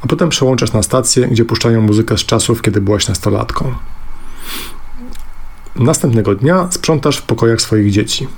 a 0.02 0.06
potem 0.06 0.28
przełączasz 0.28 0.72
na 0.72 0.82
stację, 0.82 1.28
gdzie 1.28 1.44
puszczają 1.44 1.80
muzykę 1.80 2.18
z 2.18 2.20
czasów, 2.20 2.62
kiedy 2.62 2.80
byłaś 2.80 3.08
nastolatką. 3.08 3.74
Następnego 5.76 6.34
dnia 6.34 6.68
sprzątasz 6.70 7.16
w 7.16 7.22
pokojach 7.22 7.60
swoich 7.60 7.90
dzieci. 7.90 8.28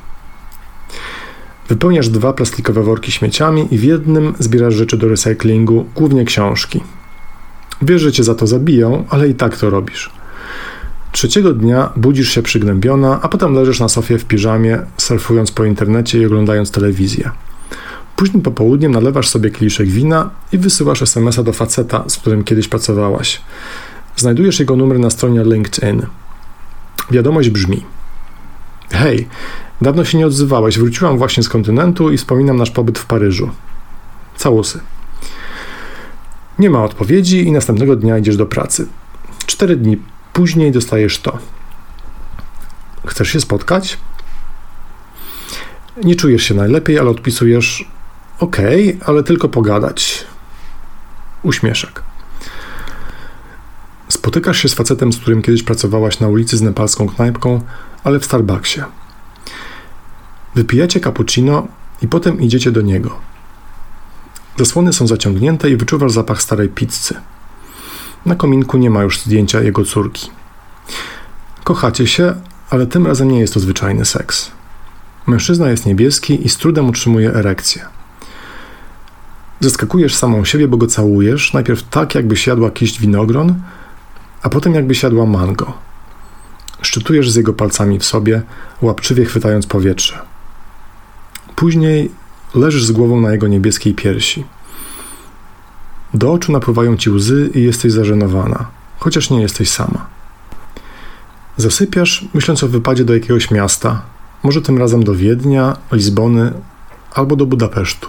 Wypełniasz 1.68 2.08
dwa 2.08 2.32
plastikowe 2.32 2.82
worki 2.82 3.12
śmieciami 3.12 3.74
i 3.74 3.78
w 3.78 3.84
jednym 3.84 4.34
zbierasz 4.38 4.74
rzeczy 4.74 4.96
do 4.96 5.08
recyklingu, 5.08 5.86
głównie 5.94 6.24
książki. 6.24 6.80
Wiesz, 7.82 8.02
że 8.02 8.12
cię 8.12 8.24
za 8.24 8.34
to 8.34 8.46
zabiją, 8.46 9.04
ale 9.10 9.28
i 9.28 9.34
tak 9.34 9.56
to 9.56 9.70
robisz. 9.70 10.10
Trzeciego 11.14 11.52
dnia 11.52 11.90
budzisz 11.96 12.28
się 12.28 12.42
przygnębiona, 12.42 13.18
a 13.22 13.28
potem 13.28 13.54
leżysz 13.54 13.80
na 13.80 13.88
sofie 13.88 14.18
w 14.18 14.24
piżamie, 14.24 14.78
surfując 14.96 15.52
po 15.52 15.64
internecie 15.64 16.18
i 16.18 16.26
oglądając 16.26 16.70
telewizję. 16.70 17.30
Późnym 18.16 18.42
popołudniem 18.42 18.92
nalewasz 18.92 19.28
sobie 19.28 19.50
kieliszek 19.50 19.88
wina 19.88 20.30
i 20.52 20.58
wysyłasz 20.58 21.02
SMS-a 21.02 21.42
do 21.42 21.52
faceta, 21.52 22.04
z 22.08 22.16
którym 22.16 22.44
kiedyś 22.44 22.68
pracowałaś. 22.68 23.40
Znajdujesz 24.16 24.60
jego 24.60 24.76
numer 24.76 24.98
na 24.98 25.10
stronie 25.10 25.44
LinkedIn. 25.44 26.02
Wiadomość 27.10 27.50
brzmi: 27.50 27.84
Hej, 28.90 29.28
dawno 29.80 30.04
się 30.04 30.18
nie 30.18 30.26
odzywałeś, 30.26 30.78
wróciłam 30.78 31.18
właśnie 31.18 31.42
z 31.42 31.48
kontynentu 31.48 32.12
i 32.12 32.16
wspominam 32.16 32.56
nasz 32.56 32.70
pobyt 32.70 32.98
w 32.98 33.06
Paryżu. 33.06 33.50
Całusy. 34.36 34.80
Nie 36.58 36.70
ma 36.70 36.84
odpowiedzi 36.84 37.46
i 37.46 37.52
następnego 37.52 37.96
dnia 37.96 38.18
idziesz 38.18 38.36
do 38.36 38.46
pracy. 38.46 38.86
Cztery 39.46 39.76
dni 39.76 40.13
później 40.34 40.72
dostajesz 40.72 41.18
to. 41.18 41.38
Chcesz 43.06 43.28
się 43.28 43.40
spotkać? 43.40 43.98
Nie 46.04 46.16
czujesz 46.16 46.42
się 46.42 46.54
najlepiej, 46.54 46.98
ale 46.98 47.10
odpisujesz 47.10 47.88
OK, 48.38 48.56
ale 49.06 49.22
tylko 49.22 49.48
pogadać. 49.48 50.24
Uśmieszek. 51.42 52.02
Spotykasz 54.08 54.58
się 54.58 54.68
z 54.68 54.74
facetem, 54.74 55.12
z 55.12 55.18
którym 55.18 55.42
kiedyś 55.42 55.62
pracowałaś 55.62 56.20
na 56.20 56.28
ulicy 56.28 56.56
z 56.56 56.62
nepalską 56.62 57.08
knajpką, 57.08 57.60
ale 58.04 58.20
w 58.20 58.24
Starbucksie. 58.24 58.80
Wypijacie 60.54 61.00
cappuccino 61.00 61.68
i 62.02 62.08
potem 62.08 62.40
idziecie 62.40 62.72
do 62.72 62.80
niego. 62.80 63.20
Zasłony 64.58 64.92
są 64.92 65.06
zaciągnięte 65.06 65.70
i 65.70 65.76
wyczuwasz 65.76 66.12
zapach 66.12 66.42
starej 66.42 66.68
pizzy. 66.68 67.14
Na 68.26 68.34
kominku 68.34 68.78
nie 68.78 68.90
ma 68.90 69.02
już 69.02 69.20
zdjęcia 69.20 69.60
jego 69.60 69.84
córki. 69.84 70.30
Kochacie 71.64 72.06
się, 72.06 72.34
ale 72.70 72.86
tym 72.86 73.06
razem 73.06 73.30
nie 73.30 73.40
jest 73.40 73.54
to 73.54 73.60
zwyczajny 73.60 74.04
seks. 74.04 74.50
Mężczyzna 75.26 75.70
jest 75.70 75.86
niebieski 75.86 76.46
i 76.46 76.48
z 76.48 76.56
trudem 76.56 76.88
utrzymuje 76.88 77.34
erekcję. 77.34 77.84
Zaskakujesz 79.60 80.14
samą 80.14 80.44
siebie, 80.44 80.68
bo 80.68 80.76
go 80.76 80.86
całujesz, 80.86 81.52
najpierw 81.52 81.82
tak, 81.82 82.14
jakbyś 82.14 82.46
jadła 82.46 82.70
kiść 82.70 83.00
winogron, 83.00 83.54
a 84.42 84.48
potem 84.48 84.74
jakbyś 84.74 85.02
jadła 85.02 85.26
mango. 85.26 85.72
Szczytujesz 86.82 87.30
z 87.30 87.34
jego 87.34 87.52
palcami 87.52 87.98
w 87.98 88.04
sobie, 88.04 88.42
łapczywie 88.82 89.24
chwytając 89.24 89.66
powietrze. 89.66 90.18
Później 91.56 92.10
leżysz 92.54 92.84
z 92.84 92.92
głową 92.92 93.20
na 93.20 93.32
jego 93.32 93.48
niebieskiej 93.48 93.94
piersi. 93.94 94.44
Do 96.14 96.32
oczu 96.32 96.52
napływają 96.52 96.96
ci 96.96 97.10
łzy 97.10 97.50
i 97.54 97.62
jesteś 97.62 97.92
zażenowana, 97.92 98.66
chociaż 98.98 99.30
nie 99.30 99.40
jesteś 99.40 99.70
sama. 99.70 100.06
Zasypiasz, 101.56 102.24
myśląc 102.34 102.64
o 102.64 102.68
wypadzie 102.68 103.04
do 103.04 103.14
jakiegoś 103.14 103.50
miasta, 103.50 104.02
może 104.42 104.62
tym 104.62 104.78
razem 104.78 105.04
do 105.04 105.14
Wiednia, 105.14 105.76
Lizbony 105.92 106.52
albo 107.14 107.36
do 107.36 107.46
Budapesztu. 107.46 108.08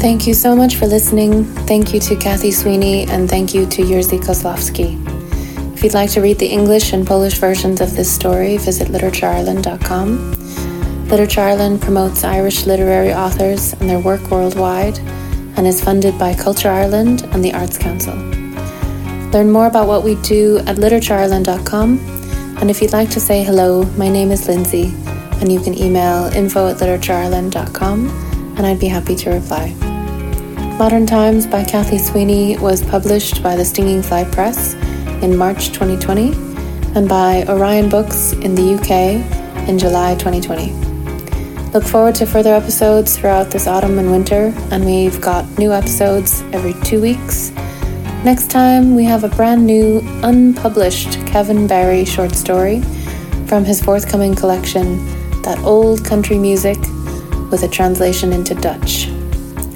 Thank 0.00 0.26
you 0.26 0.32
so 0.32 0.56
much 0.56 0.76
for 0.76 0.86
listening. 0.86 1.44
Thank 1.66 1.92
you 1.92 2.00
to 2.00 2.16
Kathy 2.16 2.50
Sweeney 2.52 3.06
and 3.10 3.28
thank 3.28 3.52
you 3.52 3.66
to 3.66 3.82
Jerzy 3.82 4.18
Kozlowski. 4.18 4.96
If 5.74 5.84
you'd 5.84 5.92
like 5.92 6.10
to 6.12 6.22
read 6.22 6.38
the 6.38 6.46
English 6.46 6.94
and 6.94 7.06
Polish 7.06 7.34
versions 7.34 7.82
of 7.82 7.94
this 7.94 8.10
story, 8.10 8.56
visit 8.56 8.88
literatureireland.com. 8.88 10.32
Literature 11.08 11.42
Ireland 11.42 11.82
promotes 11.82 12.24
Irish 12.24 12.64
literary 12.64 13.12
authors 13.12 13.74
and 13.74 13.90
their 13.90 13.98
work 13.98 14.30
worldwide 14.30 14.98
and 15.58 15.66
is 15.66 15.84
funded 15.84 16.18
by 16.18 16.32
Culture 16.32 16.70
Ireland 16.70 17.28
and 17.32 17.44
the 17.44 17.52
Arts 17.52 17.76
Council. 17.76 18.16
Learn 19.32 19.50
more 19.50 19.66
about 19.66 19.86
what 19.86 20.02
we 20.02 20.14
do 20.22 20.60
at 20.60 20.76
literatureireland.com. 20.76 21.98
And 22.58 22.70
if 22.70 22.80
you'd 22.80 22.94
like 22.94 23.10
to 23.10 23.20
say 23.20 23.44
hello, 23.44 23.84
my 23.98 24.08
name 24.08 24.30
is 24.30 24.48
Lindsay, 24.48 24.94
and 25.42 25.52
you 25.52 25.60
can 25.60 25.76
email 25.76 26.24
info 26.32 26.68
at 26.68 26.78
literatureireland.com 26.78 28.30
and 28.56 28.66
I'd 28.66 28.80
be 28.80 28.88
happy 28.88 29.14
to 29.16 29.30
reply. 29.30 29.89
Modern 30.80 31.04
Times 31.04 31.46
by 31.46 31.62
Kathy 31.62 31.98
Sweeney 31.98 32.56
was 32.56 32.82
published 32.82 33.42
by 33.42 33.54
the 33.54 33.66
Stinging 33.66 34.00
Fly 34.00 34.24
Press 34.24 34.72
in 35.22 35.36
March 35.36 35.66
2020 35.74 36.32
and 36.96 37.06
by 37.06 37.44
Orion 37.48 37.90
Books 37.90 38.32
in 38.32 38.54
the 38.54 38.76
UK 38.76 39.68
in 39.68 39.78
July 39.78 40.14
2020. 40.14 40.72
Look 41.72 41.84
forward 41.84 42.14
to 42.14 42.24
further 42.24 42.54
episodes 42.54 43.14
throughout 43.14 43.50
this 43.50 43.66
autumn 43.66 43.98
and 43.98 44.10
winter, 44.10 44.54
and 44.70 44.86
we've 44.86 45.20
got 45.20 45.44
new 45.58 45.70
episodes 45.70 46.40
every 46.54 46.72
two 46.82 47.02
weeks. 47.02 47.50
Next 48.24 48.50
time, 48.50 48.94
we 48.96 49.04
have 49.04 49.22
a 49.22 49.28
brand 49.28 49.66
new, 49.66 50.00
unpublished 50.22 51.12
Kevin 51.26 51.66
Barry 51.66 52.06
short 52.06 52.34
story 52.34 52.80
from 53.46 53.66
his 53.66 53.82
forthcoming 53.84 54.34
collection, 54.34 54.96
That 55.42 55.58
Old 55.58 56.06
Country 56.06 56.38
Music, 56.38 56.78
with 57.50 57.64
a 57.64 57.68
translation 57.68 58.32
into 58.32 58.54
Dutch. 58.54 59.09